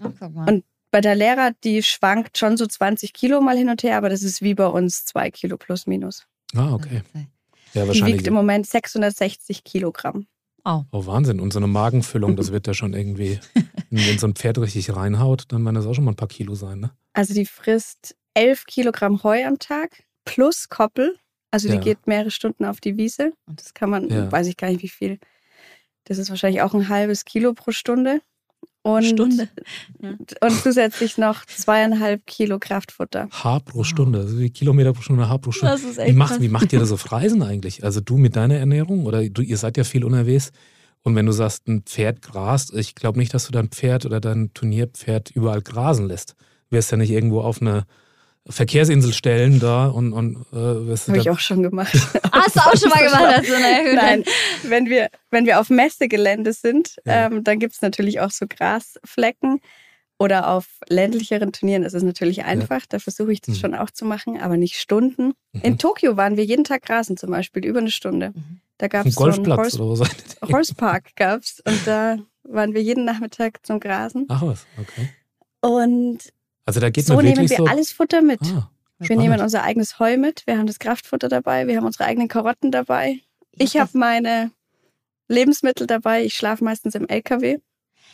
Guck 0.01 0.21
mal. 0.35 0.49
Und 0.49 0.65
bei 0.91 1.01
der 1.01 1.15
Lehrer, 1.15 1.51
die 1.65 1.83
schwankt 1.83 2.39
schon 2.39 2.57
so 2.57 2.67
20 2.67 3.13
Kilo 3.13 3.41
mal 3.41 3.57
hin 3.57 3.69
und 3.69 3.83
her, 3.83 3.97
aber 3.99 4.09
das 4.09 4.23
ist 4.23 4.41
wie 4.43 4.55
bei 4.55 4.67
uns 4.67 5.05
zwei 5.05 5.31
Kilo 5.31 5.57
plus 5.59 5.87
minus. 5.87 6.27
Ah, 6.55 6.73
okay. 6.73 7.03
Ja, 7.75 7.83
Die 7.83 7.89
wahrscheinlich. 7.89 8.15
wiegt 8.19 8.27
im 8.27 8.35
Moment 8.35 8.67
660 8.67 9.65
Kilogramm. 9.65 10.27
Oh. 10.65 10.83
Oh, 10.93 11.07
Wahnsinn. 11.07 11.41
Und 11.41 11.53
so 11.53 11.59
eine 11.59 11.67
Magenfüllung, 11.67 12.37
das 12.37 12.53
wird 12.53 12.67
ja 12.67 12.75
schon 12.75 12.95
irgendwie, 12.95 13.39
wenn 13.91 14.19
so 14.19 14.27
ein 14.27 14.35
Pferd 14.35 14.59
richtig 14.59 14.95
reinhaut, 14.95 15.45
dann 15.49 15.63
werden 15.65 15.75
das 15.75 15.87
auch 15.87 15.95
schon 15.95 16.05
mal 16.05 16.13
ein 16.13 16.17
paar 16.17 16.29
Kilo 16.29 16.55
sein, 16.55 16.81
ne? 16.81 16.91
Also 17.13 17.35
die 17.35 17.47
frisst 17.47 18.17
11 18.35 18.65
Kilogramm 18.67 19.23
Heu 19.23 19.45
am 19.45 19.59
Tag 19.59 20.05
plus 20.25 20.69
Koppel. 20.69 21.17
Also 21.51 21.69
die 21.69 21.75
Ja. 21.75 21.81
geht 21.81 22.07
mehrere 22.07 22.31
Stunden 22.31 22.65
auf 22.65 22.81
die 22.81 22.97
Wiese. 22.97 23.33
Und 23.47 23.61
das 23.61 23.75
kann 23.75 23.91
man, 23.91 24.09
Ja. 24.09 24.31
weiß 24.33 24.47
ich 24.47 24.57
gar 24.57 24.69
nicht 24.71 24.83
wie 24.83 24.89
viel. 24.89 25.19
Das 26.09 26.19
ist 26.19 26.31
wahrscheinlich 26.31 26.63
auch 26.63 26.75
ein 26.75 26.89
halbes 26.89 27.25
Kilo 27.25 27.53
pro 27.53 27.71
Stunde. 27.71 28.21
Und, 28.83 29.05
Stunde. 29.05 29.49
Ja. 30.01 30.15
und 30.41 30.63
zusätzlich 30.63 31.19
noch 31.19 31.45
zweieinhalb 31.45 32.27
Kilo 32.27 32.59
Kraftfutter. 32.59 33.29
Haar 33.31 33.61
pro 33.61 33.85
Stunde, 33.85 34.21
also 34.21 34.39
wie 34.39 34.49
Kilometer 34.51 34.95
pro 34.95 35.03
Stunde, 35.03 35.29
Haar 35.29 35.39
pro 35.39 35.53
Stunde. 35.53 35.73
Das 35.75 35.83
ist 35.85 35.99
Wie 35.99 36.03
echt 36.03 36.17
macht, 36.17 36.31
krass. 36.35 36.41
wie 36.41 36.49
macht 36.49 36.73
ihr 36.73 36.79
das 36.79 36.93
auf 36.93 37.13
Reisen 37.13 37.43
eigentlich? 37.43 37.85
Also 37.85 38.01
du 38.01 38.17
mit 38.17 38.37
deiner 38.37 38.55
Ernährung 38.57 39.05
oder 39.05 39.29
du, 39.29 39.43
ihr 39.43 39.59
seid 39.59 39.77
ja 39.77 39.85
viel 39.85 40.05
unterwegs 40.05 40.53
und 41.03 41.15
wenn 41.17 41.27
du 41.27 41.33
sagst, 41.33 41.69
ein 41.69 41.83
Pferd 41.83 42.23
grast, 42.23 42.73
ich 42.75 42.95
glaube 42.95 43.19
nicht, 43.19 43.35
dass 43.35 43.47
du 43.47 43.53
dein 43.53 43.69
Pferd 43.69 44.07
oder 44.07 44.21
dein 44.21 44.55
Turnierpferd 44.55 45.31
überall 45.31 45.61
grasen 45.61 46.07
lässt. 46.07 46.35
Du 46.71 46.77
wirst 46.77 46.91
ja 46.91 46.97
nicht 46.97 47.11
irgendwo 47.11 47.41
auf 47.43 47.61
eine 47.61 47.85
Verkehrsinsel 48.49 49.13
stellen 49.13 49.61
da 49.61 49.87
und, 49.89 50.13
und 50.13 50.37
äh, 50.53 50.57
du 50.57 50.97
Habe 51.09 51.19
ich 51.19 51.31
auch 51.31 51.39
schon 51.39 51.63
gemacht. 51.63 51.93
Hast 52.33 52.57
du 52.57 52.61
auch 52.61 52.77
schon 52.77 52.91
mal 52.91 53.05
gemacht? 53.05 53.37
Hast 53.39 53.49
du, 53.49 53.53
naja. 53.53 53.95
Nein, 53.95 54.25
wenn 54.65 54.87
wir, 54.87 55.09
wenn 55.31 55.47
wir 55.47 55.61
auf 55.61 55.71
Messegelände 55.71 56.53
sind, 56.53 56.97
Ja. 57.05 57.27
ähm, 57.27 57.45
dann 57.45 57.59
gibt 57.59 57.75
es 57.75 57.83
natürlich 57.83 58.21
auch 58.21 58.31
so 58.31 58.47
Grasflecken. 58.49 59.61
Oder 60.21 60.49
auf 60.49 60.67
ländlicheren 60.89 61.53
Turnieren 61.53 61.85
ist 61.85 61.95
es 61.95 62.03
natürlich 62.03 62.43
einfach. 62.45 62.87
Da 62.89 62.99
versuche 62.99 63.33
ich 63.33 63.41
das 63.41 63.55
Mhm. 63.55 63.61
schon 63.61 63.75
auch 63.77 63.91
zu 63.93 64.05
machen, 64.05 64.41
aber 64.41 64.57
nicht 64.57 64.75
Stunden. 64.75 65.35
In 65.63 65.75
Mhm. 65.75 65.79
Tokio 65.79 66.17
waren 66.17 66.37
wir 66.37 66.45
jeden 66.45 66.65
Tag 66.65 66.83
grasen 66.83 67.17
zum 67.17 67.31
Beispiel, 67.31 67.65
über 67.65 67.79
eine 67.79 67.93
Stunde. 67.93 68.33
Mhm. 68.35 68.61
Da 68.79 68.89
gab 68.89 69.05
ein 69.07 69.11
es 69.11 69.15
so 69.15 69.23
einen 69.25 69.35
Golfplatz 69.45 69.59
Horse, 69.59 69.77
oder 69.77 69.87
wo 69.91 69.95
seid 69.95 70.11
ihr? 70.43 70.49
Horsepark 70.49 71.15
gab's 71.15 71.63
und 71.65 71.87
da 71.87 72.17
waren 72.43 72.75
wir 72.75 72.83
jeden 72.83 73.05
Nachmittag 73.05 73.65
zum 73.65 73.79
Grasen. 73.79 74.27
Ach 74.29 74.43
was, 74.43 74.67
okay. 74.77 75.09
Und 75.61 76.19
Also 76.69 76.81
da 76.81 76.91
geht 76.91 77.07
so 77.07 77.15
man 77.15 77.25
nehmen 77.25 77.39
wirklich 77.39 77.51
wir 77.53 77.57
so. 77.57 77.65
alles 77.67 77.93
Futter 77.93 78.21
mit. 78.21 78.41
Ah, 78.43 78.69
wir 78.99 79.07
spannend. 79.07 79.23
nehmen 79.23 79.41
unser 79.41 79.63
eigenes 79.63 79.99
Heu 79.99 80.19
mit, 80.19 80.47
wir 80.47 80.59
haben 80.59 80.67
das 80.67 80.79
Kraftfutter 80.79 81.31
dabei, 81.31 81.67
wir 81.67 81.79
haben 81.79 81.87
unsere 81.87 82.05
eigenen 82.05 82.29
Karotten 82.29 82.71
dabei. 82.71 83.21
Ich 83.53 83.79
habe 83.79 83.97
meine 83.97 84.51
Lebensmittel 85.29 85.87
dabei. 85.87 86.25
Ich 86.25 86.35
schlafe 86.35 86.63
meistens 86.63 86.95
im 86.95 87.09
LKW. 87.09 87.59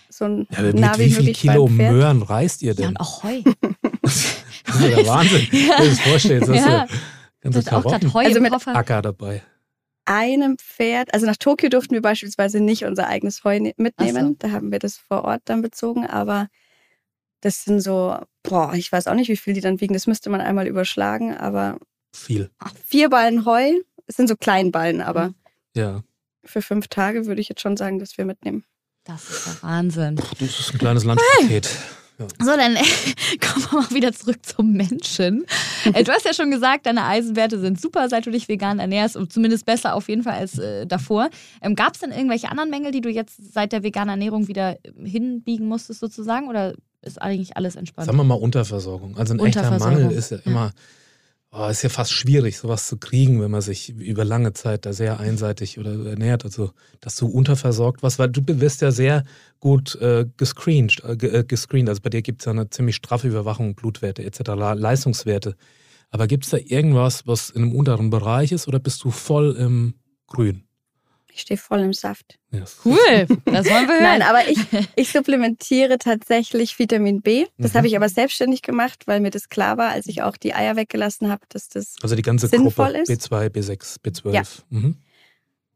so 0.09 0.25
ein 0.27 0.47
Ja, 0.53 0.62
mit 0.62 0.79
nah 0.79 0.97
wie 0.99 1.11
viel 1.11 1.33
Kilo. 1.33 1.67
Möhren 1.67 2.23
reist 2.23 2.62
ihr 2.62 2.69
Ja, 2.69 2.75
denn? 2.75 2.88
und 2.90 2.97
auch 2.99 3.25
Heu. 3.25 3.43
das 4.03 4.14
ist 4.17 4.81
ja 4.81 4.88
der 4.88 5.07
Wahnsinn. 5.07 5.49
Wenn 5.51 5.61
du 5.61 5.83
dir 5.83 5.88
das 5.90 6.01
vorstellst, 6.01 6.49
hast 6.49 6.57
Ja. 6.64 6.87
ganze 6.87 6.95
Das 7.43 7.57
ist 7.57 7.73
auch 7.73 7.83
gerade 7.83 7.88
Karotten, 8.07 8.14
Heu 8.14 8.25
Also 8.25 8.40
mit 8.40 8.53
Koffer. 8.53 8.77
Acker 8.77 9.03
dabei. 9.03 9.43
einem 10.05 10.59
Pferd, 10.59 11.12
also 11.12 11.27
nach 11.27 11.37
Tokio 11.37 11.69
durften 11.71 11.95
wir 11.95 12.03
beispielsweise 12.03 12.61
nicht 12.61 12.85
unser 12.85 13.09
eigenes 13.09 13.43
Heu 13.43 13.59
ne- 13.59 13.75
mitnehmen. 13.79 14.29
So. 14.29 14.37
Da 14.38 14.51
haben 14.53 14.71
wir 14.71 14.79
das 14.79 14.97
vor 14.97 15.25
Ort 15.25 15.43
dann 15.47 15.61
bezogen, 15.62 16.07
aber 16.07 16.47
das 17.44 17.64
sind 17.64 17.80
so, 17.80 18.16
boah, 18.42 18.72
ich 18.74 18.90
weiß 18.90 19.07
auch 19.07 19.14
nicht, 19.14 19.28
wie 19.28 19.37
viel 19.37 19.54
die 19.54 19.61
dann 19.61 19.80
wiegen. 19.80 19.94
Das 19.94 20.07
müsste 20.07 20.30
man 20.30 20.40
einmal 20.40 20.66
überschlagen, 20.66 21.37
aber 21.37 21.78
Viel. 22.14 22.50
vier 22.87 23.11
Ballen 23.11 23.44
Heu, 23.44 23.72
es 24.07 24.16
sind 24.16 24.28
so 24.28 24.37
Kleinballen, 24.37 25.00
aber 25.00 25.28
Mhm. 25.28 25.35
Ja. 25.76 26.02
für 26.44 26.62
fünf 26.62 26.88
Tage 26.88 27.26
würde 27.26 27.40
ich 27.40 27.48
jetzt 27.48 27.61
schon 27.61 27.76
sagen, 27.76 27.98
dass 27.98 28.16
wir 28.16 28.24
mitnehmen. 28.24 28.64
Das 29.04 29.28
ist 29.28 29.46
der 29.46 29.62
Wahnsinn. 29.68 30.16
Das 30.16 30.40
ist 30.40 30.72
ein 30.72 30.78
kleines 30.78 31.04
Lunchpaket. 31.04 31.68
So, 32.16 32.26
dann 32.57 32.76
kommen 33.40 33.66
wir 33.72 33.80
mal 33.80 33.90
wieder 33.90 34.12
zurück 34.12 34.38
zum 34.46 34.72
Menschen. 34.72 35.44
Äh, 35.92 36.04
Du 36.04 36.12
hast 36.12 36.24
ja 36.24 36.33
schon 36.33 36.52
gesagt, 36.52 36.87
deine 36.87 37.02
Eisenwerte 37.04 37.59
sind 37.59 37.80
super, 37.80 38.09
seit 38.09 38.24
du 38.24 38.30
dich 38.30 38.46
vegan 38.48 38.78
ernährst 38.78 39.16
und 39.16 39.33
zumindest 39.33 39.66
besser 39.66 39.94
auf 39.96 40.09
jeden 40.09 40.22
Fall 40.22 40.35
als 40.35 40.57
äh, 40.61 40.87
davor. 40.87 41.28
Ähm, 41.61 41.74
Gab 41.74 41.94
es 41.94 42.00
denn 42.00 42.12
irgendwelche 42.12 42.48
anderen 42.50 42.70
Mängel, 42.70 42.92
die 42.92 43.00
du 43.00 43.11
jetzt 43.11 43.52
seit 43.52 43.72
der 43.72 43.83
veganen 43.83 44.11
Ernährung 44.11 44.46
wieder 44.46 44.78
hinbiegen 45.04 45.66
musstest 45.66 45.98
sozusagen 45.98 46.48
oder 46.48 46.74
ist 47.05 47.21
eigentlich 47.21 47.57
alles 47.57 47.77
entspannt? 47.77 48.07
Sagen 48.07 48.19
wir 48.19 48.25
mal 48.25 48.35
Unterversorgung. 48.35 49.17
Also 49.17 49.35
ein 49.35 49.40
echter 49.40 49.61
Unterversorgung, 49.61 50.03
Mangel 50.03 50.17
ist 50.17 50.31
ja 50.31 50.38
ja. 50.38 50.43
immer, 50.45 50.73
oh, 51.53 51.67
ist 51.69 51.83
ja 51.83 51.88
fast 51.88 52.12
schwierig, 52.12 52.59
sowas 52.59 52.88
zu 52.88 52.97
kriegen, 52.97 53.40
wenn 53.40 53.51
man 53.51 53.61
sich 53.61 53.90
über 53.90 54.25
lange 54.25 54.53
Zeit 54.53 54.87
da 54.87 54.93
sehr 54.93 55.21
einseitig 55.21 55.79
oder 55.79 55.93
ernährt. 56.07 56.45
Also, 56.45 56.73
dass 57.01 57.17
du 57.17 57.27
unterversorgt 57.27 58.03
warst, 58.03 58.19
weil 58.19 58.29
du 58.29 58.43
wirst 58.61 58.83
ja 58.83 58.90
sehr 58.90 59.25
gut 59.61 59.95
äh, 60.01 60.27
gescreent, 60.37 61.03
äh, 61.05 61.12
äh, 61.12 61.45
gescreent. 61.45 61.88
Also 61.88 62.01
bei 62.03 62.11
dir 62.11 62.23
gibt 62.23 62.43
es 62.43 62.47
ja 62.47 62.53
eine 62.53 62.69
ziemlich 62.71 62.97
straffe 62.97 63.29
Überwachung, 63.29 63.75
Blutwerte 63.75 64.25
etc., 64.25 64.40
Le- 64.49 64.75
Leistungswerte. 64.75 65.55
Aber 66.11 66.27
gibt 66.27 66.45
es 66.45 66.51
da 66.51 66.59
irgendwas, 66.59 67.27
was 67.27 67.51
in 67.51 67.62
einem 67.62 67.73
unteren 67.75 68.11
Bereich 68.11 68.53
ist 68.53 68.69
oder 68.69 68.79
bist 68.79 69.03
du 69.05 69.11
voll 69.11 69.57
im 69.59 69.95
Grün? 70.27 70.64
Ich 71.37 71.40
stehe 71.40 71.59
voll 71.59 71.81
im 71.81 71.92
Saft. 71.92 72.38
Ja. 72.53 72.62
Cool, 72.85 73.27
das 73.44 73.66
wollen 73.68 73.88
wir 73.88 73.94
hören. 73.94 74.03
Nein, 74.05 74.23
aber 74.23 74.47
ich, 74.49 74.59
ich 74.94 75.11
supplementiere 75.11 75.99
tatsächlich 75.99 76.79
Vitamin 76.79 77.23
B. 77.23 77.47
Das 77.59 77.73
Mhm. 77.73 77.79
habe 77.79 77.87
ich 77.88 77.97
aber 77.97 78.09
selbstständig 78.09 78.62
gemacht, 78.62 79.09
weil 79.09 79.18
mir 79.18 79.31
das 79.31 79.49
klar 79.49 79.77
war, 79.77 79.90
als 79.90 80.07
ich 80.07 80.23
auch 80.23 80.37
die 80.37 80.55
Eier 80.55 80.77
weggelassen 80.77 81.29
habe, 81.31 81.42
dass 81.49 81.68
das. 81.68 81.97
Also 82.03 82.14
die 82.14 82.23
ganze 82.23 82.47
Sinnvoll 82.47 82.92
Gruppe, 82.92 83.01
ist? 83.01 83.11
B2, 83.33 83.49
B6, 83.49 83.97
B12. 84.01 84.31
Ja. 84.33 84.42
Mhm. 84.70 84.97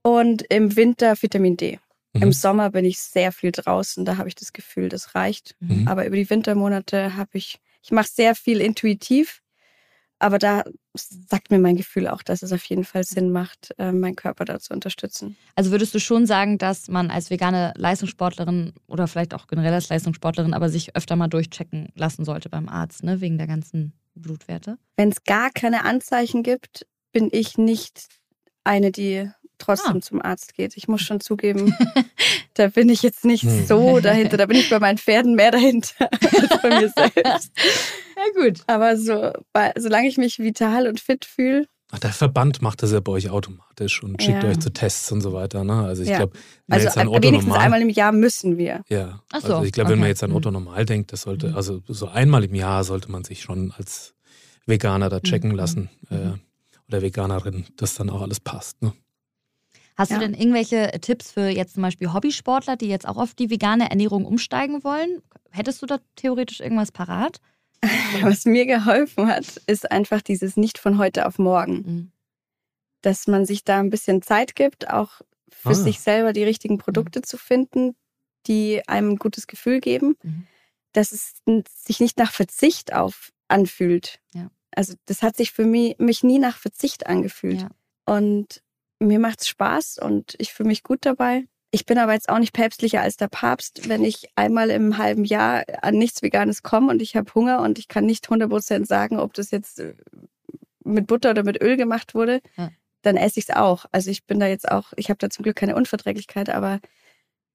Und 0.03 0.43
im 0.49 0.77
Winter 0.77 1.21
Vitamin 1.21 1.57
D. 1.57 1.81
Mhm. 2.13 2.23
Im 2.23 2.33
Sommer 2.33 2.71
bin 2.71 2.85
ich 2.85 3.01
sehr 3.01 3.33
viel 3.33 3.51
draußen, 3.51 4.05
da 4.05 4.17
habe 4.17 4.29
ich 4.29 4.37
das 4.37 4.53
Gefühl, 4.53 4.89
das 4.89 5.17
reicht. 5.17 5.57
Mhm. 5.59 5.89
Aber 5.89 6.07
über 6.07 6.15
die 6.17 6.31
Wintermonate 6.31 7.17
habe 7.17 7.31
ich, 7.33 7.59
ich 7.83 7.91
mache 7.91 8.09
sehr 8.09 8.35
viel 8.37 8.61
intuitiv, 8.61 9.43
aber 10.19 10.39
da 10.39 10.65
sagt 10.95 11.51
mir 11.51 11.59
mein 11.59 11.77
Gefühl 11.77 12.09
auch, 12.09 12.23
dass 12.23 12.43
es 12.43 12.53
auf 12.53 12.65
jeden 12.65 12.85
Fall 12.85 13.05
Sinn 13.05 13.31
macht, 13.31 13.73
äh, 13.79 13.93
meinen 13.93 14.17
Körper 14.17 14.45
da 14.45 14.59
zu 14.59 14.75
unterstützen. 14.75 15.37
Also 15.55 15.71
würdest 15.71 15.95
du 15.95 16.01
schon 16.01 16.27
sagen, 16.27 16.59
dass 16.59 16.89
man 16.89 17.11
als 17.11 17.31
vegane 17.31 17.73
Leistungssportlerin 17.77 18.73
oder 18.87 19.07
vielleicht 19.07 19.33
auch 19.35 19.47
generell 19.47 19.73
als 19.75 19.89
Leistungssportlerin 19.89 20.55
aber 20.55 20.69
sich 20.71 20.97
öfter 20.97 21.15
mal 21.17 21.29
durchchecken 21.29 21.91
lassen 21.95 22.25
sollte 22.25 22.49
beim 22.49 22.69
Arzt, 22.69 23.05
ne? 23.05 23.21
Wegen 23.21 23.39
der 23.39 23.47
ganzen 23.47 23.93
Blutwerte? 24.15 24.79
Wenn 24.97 25.11
es 25.11 25.23
gar 25.25 25.51
keine 25.51 25.85
Anzeichen 25.85 26.43
gibt, 26.43 26.87
bin 27.13 27.29
ich 27.31 27.57
nicht 27.57 28.09
eine, 28.65 28.91
die 28.91 29.31
trotzdem 29.59 29.97
Ah. 29.97 30.01
zum 30.01 30.23
Arzt 30.23 30.55
geht. 30.55 30.77
Ich 30.77 30.89
muss 30.89 31.03
schon 31.03 31.21
zugeben, 31.21 31.75
da 32.55 32.69
bin 32.69 32.89
ich 32.89 33.03
jetzt 33.03 33.25
nicht 33.25 33.43
Hm. 33.45 33.67
so 33.67 34.01
dahinter. 34.01 34.37
Da 34.37 34.47
bin 34.47 34.57
ich 34.57 34.71
bei 34.71 34.79
meinen 34.81 34.99
Pferden 34.99 35.35
mehr 35.37 35.51
dahinter 35.53 36.09
als 36.11 36.63
bei 36.63 36.69
mir 36.81 36.89
selbst. 36.89 37.53
Ja, 38.19 38.43
gut. 38.43 38.63
Aber 38.67 38.97
so, 38.97 39.33
bei, 39.53 39.73
solange 39.79 40.09
ich 40.09 40.19
mich 40.19 40.39
vital 40.39 40.87
und 40.89 41.01
fit 41.01 41.25
fühle, 41.25 41.67
Ach, 41.91 41.99
der 41.99 42.11
Verband 42.13 42.61
macht 42.61 42.83
das 42.83 42.93
ja 42.93 43.01
bei 43.01 43.13
euch 43.13 43.31
automatisch 43.31 44.03
und 44.03 44.23
schickt 44.23 44.43
Ja. 44.43 44.51
euch 44.51 44.59
zu 44.59 44.71
Tests 44.71 45.11
und 45.11 45.23
so 45.23 45.33
weiter. 45.33 45.65
Ne? 45.65 45.85
Also 45.85 46.03
ich 46.03 46.11
Ja. 46.11 46.19
glaube, 46.19 46.35
wenn 46.67 46.75
also 46.75 46.85
man 46.85 46.87
jetzt 46.91 46.99
an 46.99 47.09
Otto 47.09 47.23
wenigstens 47.23 47.49
normal, 47.49 47.65
einmal 47.65 47.81
im 47.81 47.89
Jahr 47.89 48.13
müssen 48.13 48.59
wir. 48.59 48.83
ja, 48.89 49.23
Ach 49.33 49.41
so, 49.41 49.55
also 49.55 49.65
ich 49.65 49.73
glaube, 49.73 49.89
wenn 49.91 49.99
man 49.99 50.05
okay. 50.05 50.11
jetzt 50.11 50.23
an 50.23 50.29
Mhm. 50.31 50.37
Otto 50.37 50.51
normal 50.51 50.85
denkt, 50.85 51.13
das 51.15 51.23
sollte, 51.23 51.55
also 51.55 51.81
so 51.89 52.09
einmal 52.09 52.45
im 52.45 52.55
Jahr 52.55 52.85
sollte 52.85 53.11
man 53.11 53.25
sich 53.25 53.41
schon 53.41 53.73
als 53.79 54.15
Veganer 54.67 55.09
da 55.09 55.21
checken 55.21 55.53
Mhm. 55.53 55.57
lassen 55.57 55.89
Mhm. 56.11 56.17
äh, 56.17 56.33
oder 56.89 57.01
Veganerin, 57.01 57.65
dass 57.79 57.95
dann 57.95 58.11
auch 58.11 58.21
alles 58.21 58.41
passt. 58.41 58.83
Ne? 58.83 58.93
Hast 59.97 60.11
Ja. 60.11 60.19
du 60.19 60.27
denn 60.27 60.35
irgendwelche 60.35 60.91
Tipps 61.01 61.33
für 61.33 61.49
jetzt 61.49 61.73
zum 61.73 61.83
Beispiel 61.83 62.13
Hobbysportler, 62.13 62.77
die 62.77 62.89
jetzt 62.89 63.09
auch 63.09 63.17
auf 63.17 63.33
die 63.33 63.49
vegane 63.49 63.89
Ernährung 63.89 64.27
umsteigen 64.27 64.85
wollen? 64.85 65.23
Hättest 65.51 65.81
du 65.81 65.87
da 65.87 65.99
theoretisch 66.17 66.61
irgendwas 66.61 66.93
parat? 66.93 67.39
Was 68.23 68.45
mir 68.45 68.67
geholfen 68.67 69.29
hat, 69.29 69.61
ist 69.67 69.91
einfach 69.91 70.23
dieses 70.23 70.57
nicht 70.57 70.79
von 70.79 70.99
heute 70.99 71.27
auf 71.27 71.39
morgen. 71.39 71.75
Mhm. 71.75 72.13
Dass 73.03 73.27
man 73.27 73.47
sich 73.47 73.65
da 73.65 73.79
ein 73.79 73.91
bisschen 73.91 74.23
Zeit 74.23 74.57
gibt, 74.57 74.91
auch 74.91 75.21
für 75.51 75.71
Ah. 75.71 75.75
sich 75.75 76.01
selber 76.01 76.33
die 76.33 76.45
richtigen 76.45 76.79
Produkte 76.79 77.23
zu 77.23 77.37
finden, 77.39 77.95
die 78.47 78.87
einem 78.89 79.11
ein 79.11 79.17
gutes 79.17 79.47
Gefühl 79.47 79.81
geben. 79.81 80.17
Mhm. 80.23 80.47
Dass 80.93 81.13
es 81.13 81.35
sich 81.75 82.01
nicht 82.01 82.19
nach 82.19 82.33
Verzicht 82.33 82.93
auf 82.93 83.31
anfühlt. 83.47 84.21
Ja. 84.35 84.51
Also 84.75 84.95
das 85.07 85.23
hat 85.23 85.37
sich 85.37 85.53
für 85.53 85.65
mich, 85.65 85.99
mich 85.99 86.23
nie 86.23 86.39
nach 86.39 86.57
Verzicht 86.59 87.07
angefühlt. 87.07 87.63
Ja. 87.63 87.71
Und 88.07 88.63
mir 88.99 89.19
macht 89.19 89.43
es 89.43 89.49
Spaß 89.49 89.99
und 89.99 90.35
ich 90.39 90.53
fühle 90.53 90.69
mich 90.69 90.83
gut 90.83 91.01
dabei. 91.07 91.47
Ich 91.71 91.85
bin 91.85 91.99
aber 91.99 92.15
jetzt 92.15 92.29
auch 92.31 92.39
nicht 92.39 92.55
päpstlicher 92.55 93.03
als 93.03 93.17
der 93.19 93.29
Papst, 93.29 93.89
wenn 93.89 94.03
ich 94.03 94.29
einmal 94.37 94.71
im 94.71 94.97
halben 94.97 95.25
Jahr 95.25 95.65
an 95.83 95.97
nichts 95.97 96.23
Veganes 96.23 96.63
komme 96.63 96.91
und 96.91 97.03
ich 97.03 97.15
habe 97.15 97.33
Hunger 97.35 97.61
und 97.61 97.79
ich 97.79 97.89
kann 97.89 98.07
nicht 98.07 98.27
100% 98.29 98.87
sagen, 98.87 99.19
ob 99.19 99.35
das 99.35 99.51
jetzt 99.51 99.79
äh, 99.81 99.95
mit 100.85 101.07
Butter 101.07 101.31
oder 101.31 101.43
mit 101.45 101.61
Öl 101.61 101.77
gemacht 101.77 102.15
wurde, 102.15 102.41
Ja. 102.57 102.71
dann 103.03 103.17
esse 103.19 103.39
ich 103.39 103.49
es 103.51 103.55
auch. 103.57 103.85
Also 103.93 104.11
ich 104.11 104.25
bin 104.25 104.41
da 104.41 104.47
jetzt 104.47 104.71
auch, 104.71 104.93
ich 104.97 105.11
habe 105.11 105.19
da 105.19 105.29
zum 105.29 105.43
Glück 105.43 105.57
keine 105.57 105.77
Unverträglichkeit, 105.77 106.49
aber 106.49 106.81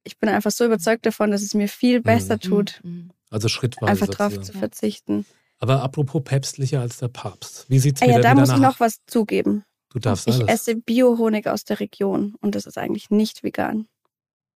ich 0.04 0.20
bin 0.20 0.30
einfach 0.30 0.52
so 0.52 0.64
überzeugt 0.66 1.06
davon, 1.08 1.32
dass 1.32 1.42
es 1.42 1.56
mir 1.56 1.68
viel 1.68 2.00
besser 2.02 2.36
Mhm. 2.36 2.40
tut, 2.42 2.80
Mhm. 2.84 3.10
Also 3.32 3.48
schrittweise. 3.48 3.90
einfach 3.92 4.08
drauf 4.10 4.32
sozusagen. 4.34 4.46
zu 4.54 4.60
verzichten. 4.60 5.26
Aber 5.58 5.82
apropos 5.82 6.22
päpstlicher 6.24 6.82
als 6.82 6.98
der 6.98 7.08
Papst. 7.08 7.66
Wie 7.68 7.80
sieht's 7.80 8.02
Ah 8.04 8.06
mit, 8.06 8.16
ja, 8.18 8.22
da 8.22 8.36
muss 8.36 8.50
ich 8.52 8.58
noch 8.58 8.80
was 8.80 9.00
zugeben. 9.08 9.64
Du 9.90 9.98
darfst 9.98 10.28
Ich 10.28 10.36
alles. 10.36 10.50
esse 10.50 10.76
Bio-Honig 10.76 11.48
aus 11.48 11.64
der 11.64 11.80
Region 11.80 12.36
und 12.42 12.54
das 12.54 12.68
ist 12.68 12.78
eigentlich 12.78 13.10
nicht 13.10 13.42
vegan. 13.44 13.88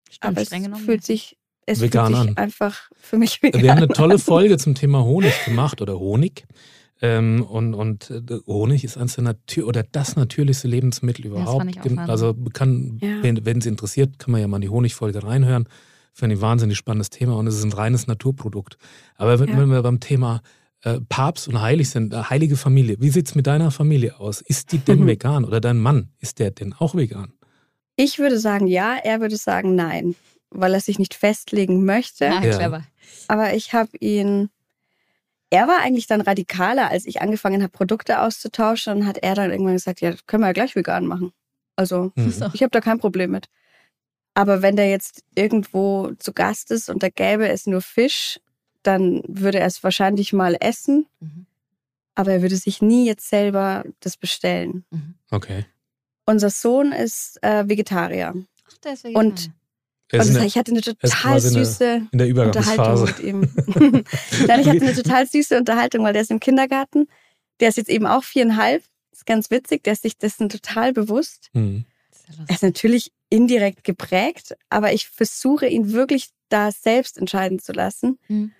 Stimmt, 0.10 0.24
aber 0.38 0.42
es 0.42 0.80
fühlt 0.86 1.04
sich, 1.04 1.38
es 1.66 1.82
Vegan 1.82 2.08
fühlt 2.14 2.20
sich 2.22 2.30
an. 2.30 2.38
einfach 2.38 2.90
für 2.96 3.18
mich 3.18 3.42
vegan 3.44 3.62
Wir 3.62 3.72
haben 3.72 3.78
eine 3.80 3.88
tolle. 3.90 4.20
Folge 4.20 4.58
zum 4.58 4.76
Thema 4.76 5.04
Honig 5.04 5.34
gemacht 5.46 5.82
oder 5.82 6.00
Honig. 6.00 6.46
Ähm, 7.00 7.44
und 7.44 7.76
und 7.76 8.10
äh, 8.10 8.22
Honig 8.48 8.84
ist 8.84 8.98
eines 8.98 9.14
der 9.16 9.24
Natür 9.24 9.68
oder 9.68 9.84
das 9.84 10.16
natürlichste 10.16 10.68
Lebensmittel 10.68 11.24
das 11.26 11.32
überhaupt. 11.32 11.58
fand 11.60 11.70
ich 11.72 11.80
auch 11.80 11.84
Gen- 11.84 11.98
Wahnsinn. 11.98 12.10
also 12.12 12.34
kann, 12.54 12.98
Ja. 13.02 13.22
wenn 13.22 13.46
wenn 13.46 13.60
es 13.60 13.68
interessiert, 13.68 14.18
kann 14.18 14.32
man 14.32 14.42
ja 14.42 14.48
mal 14.48 14.58
in 14.58 14.62
die 14.62 14.70
Honigfolge 14.70 15.22
reinhören. 15.24 15.68
Finde 16.14 16.34
ich 16.34 16.40
ein 16.40 16.42
wahnsinnig 16.42 16.76
spannendes 16.76 17.12
Thema 17.12 17.36
und 17.38 17.46
es 17.46 17.56
ist 17.56 17.64
ein 17.64 17.72
reines 17.74 18.08
Naturprodukt. 18.08 18.78
Aber 19.16 19.40
wenn, 19.40 19.50
Ja. 19.50 19.58
wenn 19.60 19.70
wir 19.70 19.84
beim 19.84 20.00
Thema 20.00 20.42
äh, 20.84 21.00
Papst 21.10 21.48
und 21.48 21.62
heilig 21.62 21.90
sind, 21.92 22.14
äh, 22.14 22.18
heilige 22.18 22.56
Familie, 22.56 22.98
wie 23.00 23.10
sieht's 23.10 23.36
mit 23.36 23.46
deiner 23.46 23.70
Familie 23.70 24.20
aus? 24.20 24.42
Ist 24.42 24.72
die 24.72 24.80
denn 24.80 25.06
vegan 25.08 25.46
oder 25.46 25.60
dein 25.62 25.78
Mann, 25.78 26.10
ist 26.18 26.40
der 26.40 26.50
denn 26.50 26.74
auch 26.74 26.96
vegan? 26.96 27.34
Ich 27.98 28.20
würde 28.20 28.40
sagen 28.40 28.68
ja, 28.68 28.96
er 28.96 29.20
würde 29.20 29.36
sagen 29.36 29.76
nein, 29.76 30.16
weil 30.50 30.74
er 30.74 30.80
sich 30.80 30.98
nicht 31.00 31.14
festlegen 31.16 31.84
möchte. 31.84 32.26
Ja, 32.26 32.42
Ja. 32.42 32.56
clever. 32.58 32.84
Aber 33.28 33.54
ich 33.54 33.74
habe 33.74 33.90
ihn. 34.00 34.50
Er 35.50 35.68
war 35.68 35.80
eigentlich 35.82 36.08
dann 36.08 36.22
radikaler, 36.22 36.90
als 36.92 37.06
ich 37.06 37.22
angefangen 37.22 37.62
habe, 37.64 37.72
Produkte 37.72 38.22
auszutauschen. 38.22 38.94
Und 38.98 39.06
hat 39.06 39.18
er 39.18 39.34
dann 39.36 39.52
irgendwann 39.52 39.74
gesagt, 39.74 40.00
ja, 40.02 40.12
das 40.12 40.26
können 40.26 40.44
wir 40.44 40.48
ja 40.48 40.54
gleich 40.54 40.76
vegan 40.76 41.06
machen. 41.06 41.32
Also 41.76 42.12
Mhm. 42.16 42.50
Ich 42.54 42.62
habe 42.64 42.72
da 42.72 42.80
kein 42.82 43.00
Problem 43.00 43.32
mit. 43.32 43.48
Aber 44.34 44.62
wenn 44.62 44.76
der 44.76 44.90
jetzt 44.90 45.24
irgendwo 45.36 46.12
zu 46.20 46.32
Gast 46.34 46.70
ist 46.72 46.90
und 46.90 47.02
da 47.02 47.10
gäbe 47.10 47.48
es 47.50 47.66
nur 47.66 47.82
Fisch, 47.82 48.40
dann 48.84 49.24
würde 49.28 49.60
er 49.60 49.66
es 49.68 49.84
wahrscheinlich 49.84 50.32
mal 50.34 50.56
essen. 50.60 51.08
Mhm. 51.20 51.46
Aber 52.14 52.34
er 52.34 52.42
würde 52.44 52.56
sich 52.58 52.82
nie 52.82 53.06
jetzt 53.08 53.28
selber 53.30 53.84
das 54.02 54.18
bestellen. 54.18 54.86
Mhm. 54.92 55.16
Okay. 55.32 55.66
Unser 56.28 56.50
Sohn 56.50 56.92
ist 56.92 57.42
äh, 57.42 57.68
Vegetarier. 57.68 58.34
Ach, 58.70 58.78
der 58.84 58.94
ist 58.94 59.06
Und- 59.06 59.16
Vegetarier. 59.16 59.54
Er 60.10 60.22
Und 60.22 60.28
in 60.28 60.34
der, 60.36 60.44
ich 60.46 60.58
hatte 60.58 60.72
eine 60.72 60.80
total 60.82 61.32
eine 61.32 61.42
süße 61.42 62.08
in 62.12 62.18
der 62.18 62.46
Unterhaltung 62.46 63.04
mit 63.04 63.20
ihm. 63.20 63.42
Nein, 64.48 64.62
ich 64.62 64.68
hatte 64.70 64.82
eine 64.82 64.94
total 64.94 65.28
süße 65.28 65.58
Unterhaltung, 65.58 66.06
weil 66.06 66.14
der 66.14 66.22
ist 66.22 66.32
im 66.32 66.40
Kindergarten. 66.40 67.10
Der 67.60 67.68
ist 67.68 67.76
jetzt 67.76 67.90
eben 67.90 68.06
auch 68.08 68.24
viereinhalb. 68.24 68.84
Ist 69.12 69.26
ganz 69.26 69.52
witzig, 69.52 69.84
der 69.84 69.94
ist 69.94 70.04
sich 70.04 70.18
dessen 70.18 70.48
total 70.48 70.94
bewusst. 70.94 71.50
Mhm. 71.52 71.84
Das 72.10 72.20
ist 72.22 72.28
ja 72.38 72.46
Er 72.48 72.56
ist 72.56 72.64
natürlich 72.64 73.12
indirekt 73.30 73.84
geprägt, 73.84 74.56
aber 74.70 74.94
ich 74.94 75.10
versuche 75.10 75.68
ihn 75.68 75.92
wirklich 75.92 76.30
da 76.48 76.72
selbst 76.72 77.18
entscheiden 77.18 77.60
zu 77.60 77.74
lassen. 77.74 78.18
Mhm. 78.30 78.54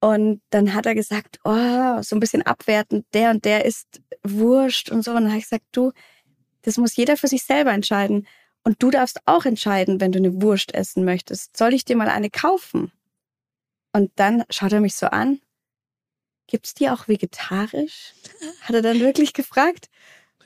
Und 0.00 0.40
dann 0.50 0.74
hat 0.74 0.86
er 0.86 0.96
gesagt, 0.96 1.38
oh, 1.44 2.02
so 2.02 2.16
ein 2.16 2.20
bisschen 2.20 2.42
abwertend, 2.42 3.06
der 3.14 3.30
und 3.30 3.44
der 3.44 3.64
ist 3.64 4.00
wurscht 4.24 4.90
und 4.90 5.04
so. 5.04 5.12
Und 5.12 5.22
dann 5.22 5.28
habe 5.28 5.38
ich 5.38 5.44
gesagt, 5.44 5.66
du, 5.70 5.92
das 6.62 6.76
muss 6.76 6.96
jeder 6.96 7.16
für 7.16 7.28
sich 7.28 7.44
selber 7.44 7.72
entscheiden. 7.72 8.26
Und 8.64 8.82
du 8.82 8.90
darfst 8.90 9.20
auch 9.26 9.44
entscheiden, 9.44 10.00
wenn 10.00 10.12
du 10.12 10.18
eine 10.18 10.42
Wurst 10.42 10.74
essen 10.74 11.04
möchtest. 11.04 11.56
Soll 11.56 11.72
ich 11.74 11.84
dir 11.84 11.96
mal 11.96 12.08
eine 12.08 12.28
kaufen? 12.30 12.92
Und 13.92 14.10
dann 14.16 14.44
schaut 14.50 14.72
er 14.72 14.80
mich 14.80 14.94
so 14.96 15.06
an. 15.06 15.40
Gibt's 16.46 16.74
die 16.74 16.88
auch 16.90 17.08
vegetarisch? 17.08 18.12
Hat 18.62 18.74
er 18.74 18.82
dann 18.82 19.00
wirklich 19.00 19.32
gefragt. 19.32 19.88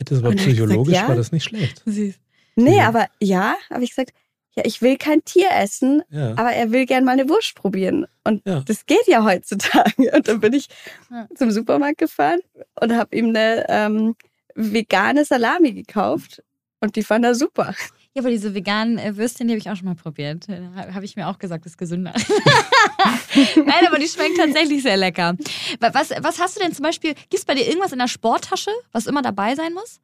Dann 0.04 0.22
hab 0.24 0.32
ich 0.32 0.38
gesagt, 0.38 0.50
psychologisch 0.54 0.94
ja. 0.94 1.08
war 1.08 1.16
das 1.16 1.32
nicht 1.32 1.44
schlecht. 1.44 1.82
Süß. 1.86 2.14
Nee, 2.56 2.76
Ja. 2.78 2.88
aber 2.88 3.08
ja, 3.20 3.54
habe 3.70 3.84
ich 3.84 3.90
gesagt, 3.90 4.12
ja, 4.54 4.64
ich 4.66 4.82
will 4.82 4.98
kein 4.98 5.24
Tier 5.24 5.48
essen, 5.50 6.02
Ja. 6.10 6.32
aber 6.32 6.52
er 6.52 6.70
will 6.72 6.84
gern 6.86 7.04
mal 7.04 7.12
eine 7.12 7.28
Wurst 7.28 7.54
probieren. 7.54 8.06
Und 8.24 8.46
Ja. 8.46 8.60
das 8.60 8.84
geht 8.86 9.06
ja 9.06 9.24
heutzutage. 9.24 9.94
Und 10.14 10.28
dann 10.28 10.40
bin 10.40 10.52
ich 10.52 10.68
Ja. 11.10 11.26
zum 11.34 11.50
Supermarkt 11.50 11.98
gefahren 11.98 12.40
und 12.80 12.92
habe 12.94 13.16
ihm 13.16 13.28
eine 13.28 13.64
ähm, 13.68 14.16
vegane 14.54 15.24
Salami 15.24 15.72
gekauft. 15.72 16.42
Und 16.80 16.96
die 16.96 17.02
fand 17.04 17.24
er 17.24 17.34
super. 17.36 17.74
Ja, 18.14 18.20
aber 18.22 18.30
diese 18.30 18.54
veganen 18.54 18.98
äh, 18.98 19.16
Würstchen, 19.16 19.46
die 19.48 19.54
habe 19.54 19.58
ich 19.60 19.70
auch 19.70 19.76
schon 19.76 19.86
mal 19.86 19.94
probiert. 19.94 20.48
Habe 20.48 20.94
hab 20.94 21.02
ich 21.02 21.14
mir 21.16 21.28
auch 21.28 21.38
gesagt, 21.38 21.64
ist 21.64 21.78
gesünder. 21.78 22.12
Nein, 23.56 23.86
aber 23.86 23.98
die 23.98 24.08
schmeckt 24.08 24.36
tatsächlich 24.36 24.82
sehr 24.82 24.96
lecker. 24.96 25.36
Wa- 25.80 25.90
Was, 25.94 26.10
was 26.20 26.38
hast 26.40 26.56
du 26.56 26.60
denn 26.60 26.72
zum 26.74 26.82
Beispiel? 26.82 27.14
Gibt 27.14 27.34
es 27.34 27.44
bei 27.44 27.54
dir 27.54 27.66
irgendwas 27.66 27.92
in 27.92 27.98
der 27.98 28.08
Sporttasche, 28.08 28.70
was 28.92 29.06
immer 29.06 29.22
dabei 29.22 29.54
sein 29.54 29.72
muss? 29.74 30.00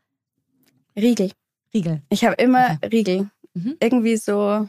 Riegel. 0.96 1.32
Riegel. 1.74 2.02
Ich 2.08 2.24
habe 2.24 2.34
immer 2.37 2.78
Riegel. 2.90 3.28
Mhm. 3.54 3.76
Irgendwie 3.80 4.16
so, 4.16 4.68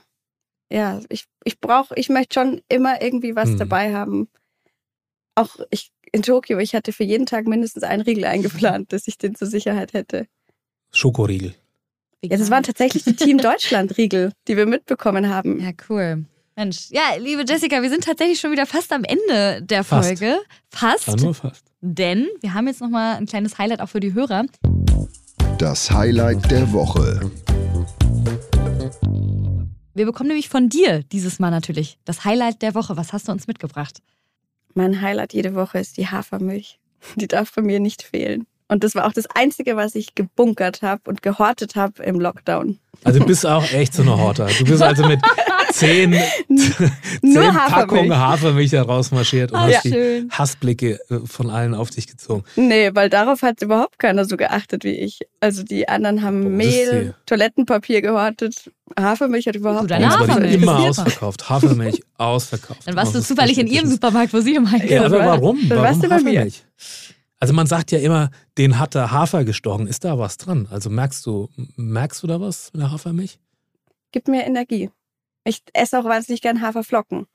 ja, 0.72 1.00
ich, 1.10 1.26
ich 1.44 1.60
brauche, 1.60 1.94
ich 1.96 2.10
möchte 2.10 2.34
schon 2.40 2.62
immer 2.70 3.02
irgendwie 3.02 3.36
was 3.36 3.50
Hm. 3.50 3.58
dabei 3.60 3.94
haben. 3.94 4.28
Auch 5.36 5.56
ich 5.70 5.92
in 6.12 6.24
Tokio, 6.24 6.58
ich 6.60 6.76
hatte 6.76 6.94
für 6.94 7.04
jeden 7.04 7.26
Tag 7.26 7.48
mindestens 7.48 7.84
einen 7.84 8.02
Riegel 8.02 8.26
eingeplant, 8.26 8.92
dass 8.94 9.08
ich 9.08 9.18
den 9.18 9.36
zur 9.36 9.48
Sicherheit 9.48 9.94
hätte. 9.94 10.28
Schokoriegel. 10.92 11.56
Ja, 12.24 12.38
das 12.38 12.50
waren 12.50 12.64
tatsächlich 12.64 13.04
die 13.04 13.16
Team 13.16 13.38
Deutschland 13.38 13.98
Riegel, 13.98 14.34
die 14.48 14.58
wir 14.58 14.66
mitbekommen 14.66 15.30
haben. 15.30 15.60
Ja, 15.62 15.72
cool. 15.90 16.26
Mensch, 16.56 16.90
ja, 16.90 17.16
liebe 17.18 17.46
Jessica, 17.48 17.82
wir 17.82 17.90
sind 17.90 18.04
tatsächlich 18.04 18.40
schon 18.40 18.52
wieder 18.52 18.66
fast 18.66 18.92
am 18.92 19.06
Ende 19.06 19.62
der 19.62 19.86
Fast. 19.86 20.08
Folge. 20.08 20.40
Fast. 20.70 21.08
Ja, 21.08 21.16
nur 21.16 21.34
fast. 21.34 21.64
Denn 21.80 22.28
wir 22.42 22.54
haben 22.54 22.68
jetzt 22.68 22.82
nochmal 22.82 23.16
ein 23.16 23.26
kleines 23.26 23.58
Highlight 23.58 23.80
auch 23.80 23.88
für 23.88 24.02
die 24.02 24.14
Hörer. 24.14 24.46
Das 25.58 25.90
Highlight 25.90 26.52
der 26.52 26.74
Woche. 26.74 27.32
Wir 29.94 30.06
bekommen 30.06 30.28
nämlich 30.28 30.50
von 30.50 30.68
dir 30.68 31.04
dieses 31.04 31.40
Mal 31.40 31.52
natürlich 31.52 31.98
das 32.04 32.26
Highlight 32.26 32.62
der 32.62 32.76
Woche. 32.76 32.98
Was 32.98 33.14
hast 33.14 33.30
du 33.30 33.32
uns 33.32 33.48
mitgebracht? 33.48 34.02
Mein 34.74 35.02
Highlight 35.02 35.34
jede 35.34 35.56
Woche 35.56 35.80
ist 35.80 35.98
die 35.98 36.08
Hafermilch. 36.08 36.80
Die 37.16 37.28
darf 37.28 37.54
bei 37.54 37.62
mir 37.62 37.80
nicht 37.80 38.04
fehlen. 38.04 38.46
Und 38.68 38.84
das 38.84 38.94
war 38.94 39.08
auch 39.08 39.14
das 39.14 39.26
Einzige, 39.34 39.76
was 39.76 39.96
ich 39.96 40.14
gebunkert 40.14 40.84
habe 40.84 41.02
und 41.10 41.24
gehortet 41.24 41.76
habe 41.76 42.04
im 42.04 42.20
Lockdown. 42.20 42.78
Also 43.04 43.20
du 43.20 43.26
bist 43.26 43.46
auch 43.46 43.64
echt 43.72 43.94
so 43.94 44.04
eine 44.04 44.16
Horter. 44.18 44.48
Du 44.60 44.66
bist 44.66 44.84
also 44.84 45.08
mit 45.08 45.20
zehn, 45.72 46.14
zehn 47.22 47.54
Packungen 47.54 48.16
Hafermilch. 48.18 48.72
Herausmarschiert 48.72 49.52
und 49.52 49.58
Ah, 49.58 49.62
hast 49.64 49.72
ja. 49.72 49.80
die 49.84 49.90
schön. 49.92 50.30
Hassblicke 50.32 51.00
äh, 51.10 51.20
von 51.26 51.50
allen 51.50 51.74
auf 51.74 51.90
dich 51.90 52.08
gezogen. 52.08 52.44
Nee, 52.56 52.92
weil 52.94 53.10
darauf 53.10 53.42
hat 53.42 53.62
überhaupt 53.62 54.00
keiner 54.00 54.26
so 54.26 54.38
geachtet 54.38 54.84
wie 54.84 54.92
ich. 54.94 55.20
Also 55.40 55.64
die 55.64 55.88
anderen 55.88 56.22
haben 56.22 56.44
Boah, 56.44 56.50
Mehl, 56.50 57.16
Toilettenpapier 57.26 58.02
gehortet. 58.02 58.72
Hafermilch 59.00 59.48
hat 59.48 59.56
überhaupt 59.56 59.88
keiner 59.90 60.08
die 60.10 60.14
Hafermilch. 60.32 60.54
immer 60.56 60.80
ausverkauft. 60.80 61.50
Hafermilch 61.50 62.02
ausverkauft. 62.18 62.82
Dann 62.86 62.96
warst 62.96 63.16
du 63.16 63.22
zufällig 63.22 63.58
in 63.58 63.68
ihrem. 63.68 63.88
Supermarkt, 63.90 64.34
wo 64.34 64.40
sie 64.42 64.56
immer 64.56 64.76
Ja, 64.86 65.06
aber 65.06 65.20
war- 65.20 65.28
warum? 65.42 65.60
dann 65.62 65.78
Warum 65.80 65.84
warst 65.84 66.04
du 66.04 66.10
bei 66.10 66.20
mir. 66.20 66.32
Hafermilch? 66.40 66.64
Also 67.42 67.54
man 67.54 67.68
sagt 67.68 67.92
ja 67.92 68.00
immer, 68.00 68.32
den 68.58 68.80
hat 68.80 68.96
der 68.96 69.12
Hafer 69.12 69.46
gestochen. 69.46 69.88
Ist 69.88 70.04
da 70.04 70.18
was 70.20 70.36
dran? 70.38 70.68
Also 70.70 70.90
merkst 70.90 71.26
du, 71.26 71.48
merkst 71.78 72.22
du 72.22 72.28
da 72.28 72.42
was 72.42 72.72
mit 72.74 72.82
der 72.82 72.92
Hafermilch? 72.92 73.40
Gibt 74.12 74.28
mir 74.28 74.44
Energie. 74.46 74.90
Ich 75.44 75.62
esse 75.74 76.00
auch 76.00 76.06
wahnsinnig 76.06 76.42
gern 76.42 76.62
Haferflocken. 76.62 77.28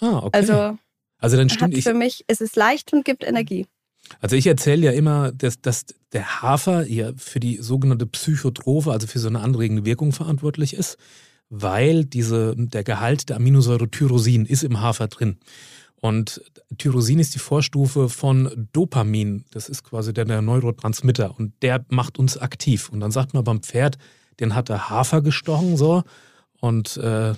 Ah, 0.00 0.18
okay. 0.18 0.30
Also 0.38 0.78
also 1.18 1.36
dann 1.36 1.48
stimmt 1.48 1.76
ich. 1.76 1.84
für 1.84 1.94
mich, 1.94 2.24
es 2.26 2.40
ist 2.40 2.56
leicht 2.56 2.92
und 2.92 3.04
gibt 3.04 3.24
Energie. 3.24 3.66
Also 4.20 4.36
ich 4.36 4.46
erzähle 4.46 4.86
ja 4.86 4.92
immer, 4.92 5.32
dass, 5.32 5.60
dass 5.60 5.86
der 6.12 6.42
Hafer 6.42 6.86
ja 6.86 7.12
für 7.16 7.40
die 7.40 7.56
sogenannte 7.56 8.06
Psychotrophe, 8.06 8.92
also 8.92 9.06
für 9.06 9.18
so 9.18 9.28
eine 9.28 9.40
anregende 9.40 9.84
Wirkung 9.84 10.12
verantwortlich 10.12 10.74
ist, 10.74 10.96
weil 11.48 12.04
diese, 12.04 12.54
der 12.56 12.84
Gehalt 12.84 13.28
der 13.28 13.36
Aminosäure 13.36 13.90
Tyrosin 13.90 14.46
ist 14.46 14.62
im 14.62 14.80
Hafer 14.80 15.08
drin. 15.08 15.38
Und 15.96 16.42
Tyrosin 16.78 17.18
ist 17.18 17.34
die 17.34 17.40
Vorstufe 17.40 18.08
von 18.08 18.68
Dopamin. 18.72 19.44
Das 19.50 19.68
ist 19.68 19.82
quasi 19.82 20.12
der, 20.12 20.26
der 20.26 20.42
Neurotransmitter 20.42 21.34
und 21.36 21.54
der 21.62 21.84
macht 21.88 22.18
uns 22.18 22.36
aktiv. 22.36 22.90
Und 22.90 23.00
dann 23.00 23.10
sagt 23.10 23.34
man 23.34 23.44
beim 23.44 23.62
Pferd, 23.62 23.96
den 24.38 24.54
hat 24.54 24.68
der 24.68 24.90
Hafer 24.90 25.22
gestochen 25.22 25.76
so 25.76 26.04
und 26.60 26.96
äh, 26.96 27.34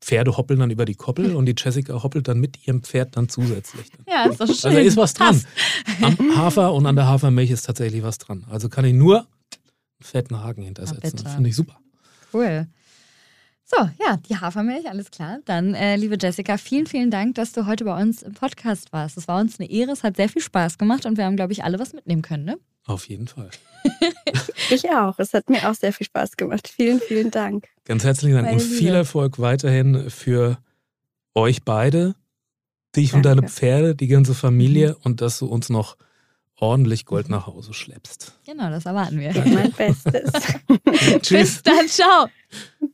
Pferde 0.00 0.36
hoppeln 0.36 0.60
dann 0.60 0.70
über 0.70 0.84
die 0.84 0.94
Koppel 0.94 1.34
und 1.34 1.46
die 1.46 1.54
Jessica 1.56 2.00
hoppelt 2.02 2.28
dann 2.28 2.38
mit 2.38 2.66
ihrem 2.66 2.82
Pferd 2.82 3.16
dann 3.16 3.28
zusätzlich. 3.28 3.90
Ja, 4.08 4.26
ist 4.26 4.40
doch 4.40 4.46
schön. 4.46 4.70
Also 4.70 4.78
ist 4.78 4.96
was 4.96 5.14
dran. 5.14 5.42
Passt. 6.00 6.18
Am 6.20 6.36
Hafer 6.36 6.72
und 6.74 6.86
an 6.86 6.94
der 6.94 7.08
Hafermilch 7.08 7.50
ist 7.50 7.62
tatsächlich 7.62 8.04
was 8.04 8.18
dran. 8.18 8.44
Also 8.48 8.68
kann 8.68 8.84
ich 8.84 8.94
nur 8.94 9.18
einen 9.18 9.26
fetten 10.00 10.42
Haken 10.42 10.62
hintersetzen. 10.62 11.16
bitte. 11.16 11.28
Finde 11.28 11.48
ich 11.48 11.56
super. 11.56 11.78
Cool. 12.32 12.68
So, 13.64 13.78
ja, 13.98 14.16
die 14.28 14.36
Hafermilch, 14.36 14.88
alles 14.88 15.10
klar. 15.10 15.40
Dann, 15.44 15.74
äh, 15.74 15.96
liebe 15.96 16.16
Jessica, 16.20 16.56
vielen, 16.56 16.86
vielen 16.86 17.10
Dank, 17.10 17.34
dass 17.34 17.50
du 17.52 17.66
heute 17.66 17.84
bei 17.84 18.00
uns 18.00 18.22
im 18.22 18.32
Podcast 18.32 18.92
warst. 18.92 19.16
Es 19.16 19.26
war 19.26 19.40
uns 19.40 19.58
eine 19.58 19.68
Ehre, 19.68 19.90
es 19.90 20.04
hat 20.04 20.16
sehr 20.16 20.28
viel 20.28 20.42
Spaß 20.42 20.78
gemacht 20.78 21.04
und 21.04 21.16
wir 21.16 21.24
haben, 21.24 21.34
glaube 21.34 21.52
ich, 21.52 21.64
alle 21.64 21.80
was 21.80 21.92
mitnehmen 21.92 22.22
können, 22.22 22.44
ne? 22.44 22.58
Auf 22.86 23.08
jeden 23.08 23.28
Fall. 23.28 23.50
Ich 24.68 24.90
auch. 24.90 25.16
Es 25.18 25.32
hat 25.32 25.48
mir 25.48 25.68
auch 25.70 25.74
sehr 25.74 25.92
viel 25.92 26.06
Spaß 26.06 26.36
gemacht. 26.36 26.66
Vielen, 26.66 26.98
vielen 26.98 27.30
Dank. 27.30 27.68
Ganz 27.84 28.02
herzlichen 28.02 28.34
Dank 28.34 28.46
Meine 28.46 28.60
und 28.60 28.68
viel 28.68 28.86
Liebe. 28.86 28.96
Erfolg 28.96 29.38
weiterhin 29.38 30.10
für 30.10 30.58
euch 31.34 31.62
beide, 31.62 32.16
dich 32.96 33.14
und 33.14 33.22
deine 33.22 33.42
Danke. 33.42 33.52
Pferde, 33.52 33.94
die 33.94 34.08
ganze 34.08 34.34
Familie 34.34 34.96
und 35.04 35.20
dass 35.20 35.38
du 35.38 35.46
uns 35.46 35.68
noch 35.70 35.96
ordentlich 36.56 37.04
Gold 37.04 37.28
nach 37.28 37.46
Hause 37.46 37.74
schleppst. 37.74 38.38
Genau, 38.44 38.70
das 38.70 38.86
erwarten 38.86 39.20
wir. 39.20 39.32
Gebe 39.32 39.50
mein 39.50 39.70
Bestes. 39.70 40.32
Bis 40.84 41.20
Tschüss. 41.22 41.62
dann, 41.62 41.86
ciao. 41.86 42.26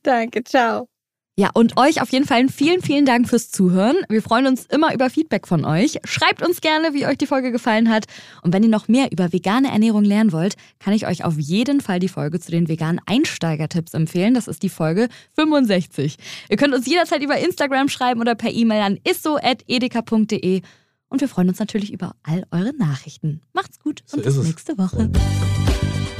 Danke, 0.02 0.44
ciao. 0.44 0.91
Ja, 1.34 1.48
und 1.54 1.78
euch 1.78 2.02
auf 2.02 2.10
jeden 2.10 2.26
Fall 2.26 2.46
vielen, 2.48 2.82
vielen 2.82 3.06
Dank 3.06 3.26
fürs 3.26 3.50
Zuhören. 3.50 3.96
Wir 4.10 4.20
freuen 4.20 4.46
uns 4.46 4.66
immer 4.66 4.92
über 4.92 5.08
Feedback 5.08 5.48
von 5.48 5.64
euch. 5.64 5.98
Schreibt 6.04 6.46
uns 6.46 6.60
gerne, 6.60 6.92
wie 6.92 7.06
euch 7.06 7.16
die 7.16 7.26
Folge 7.26 7.52
gefallen 7.52 7.88
hat. 7.88 8.04
Und 8.42 8.52
wenn 8.52 8.62
ihr 8.62 8.68
noch 8.68 8.86
mehr 8.86 9.10
über 9.10 9.32
vegane 9.32 9.72
Ernährung 9.72 10.04
lernen 10.04 10.32
wollt, 10.32 10.56
kann 10.78 10.92
ich 10.92 11.06
euch 11.06 11.24
auf 11.24 11.38
jeden 11.38 11.80
Fall 11.80 12.00
die 12.00 12.08
Folge 12.08 12.38
zu 12.38 12.50
den 12.50 12.68
veganen 12.68 13.00
Einsteigertipps 13.06 13.94
empfehlen. 13.94 14.34
Das 14.34 14.46
ist 14.46 14.62
die 14.62 14.68
Folge 14.68 15.08
65. 15.36 16.16
Ihr 16.50 16.56
könnt 16.58 16.74
uns 16.74 16.86
jederzeit 16.86 17.22
über 17.22 17.38
Instagram 17.38 17.88
schreiben 17.88 18.20
oder 18.20 18.34
per 18.34 18.52
E-Mail 18.52 18.82
an 18.82 18.98
isso.edeka.de. 19.08 20.60
Und 21.08 21.20
wir 21.20 21.28
freuen 21.28 21.48
uns 21.48 21.58
natürlich 21.58 21.94
über 21.94 22.14
all 22.24 22.44
eure 22.50 22.74
Nachrichten. 22.76 23.40
Macht's 23.54 23.78
gut 23.78 24.02
und 24.12 24.22
bis 24.22 24.36
nächste 24.36 24.76
Woche. 24.76 25.10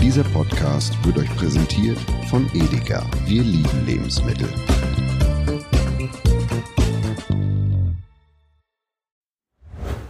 Dieser 0.01 0.25
Podcast 0.25 0.93
wird 1.05 1.19
euch 1.19 1.37
präsentiert 1.37 1.99
von 2.31 2.49
Edeka. 2.55 3.05
Wir 3.27 3.43
lieben 3.43 3.87
Lebensmittel. 3.87 4.49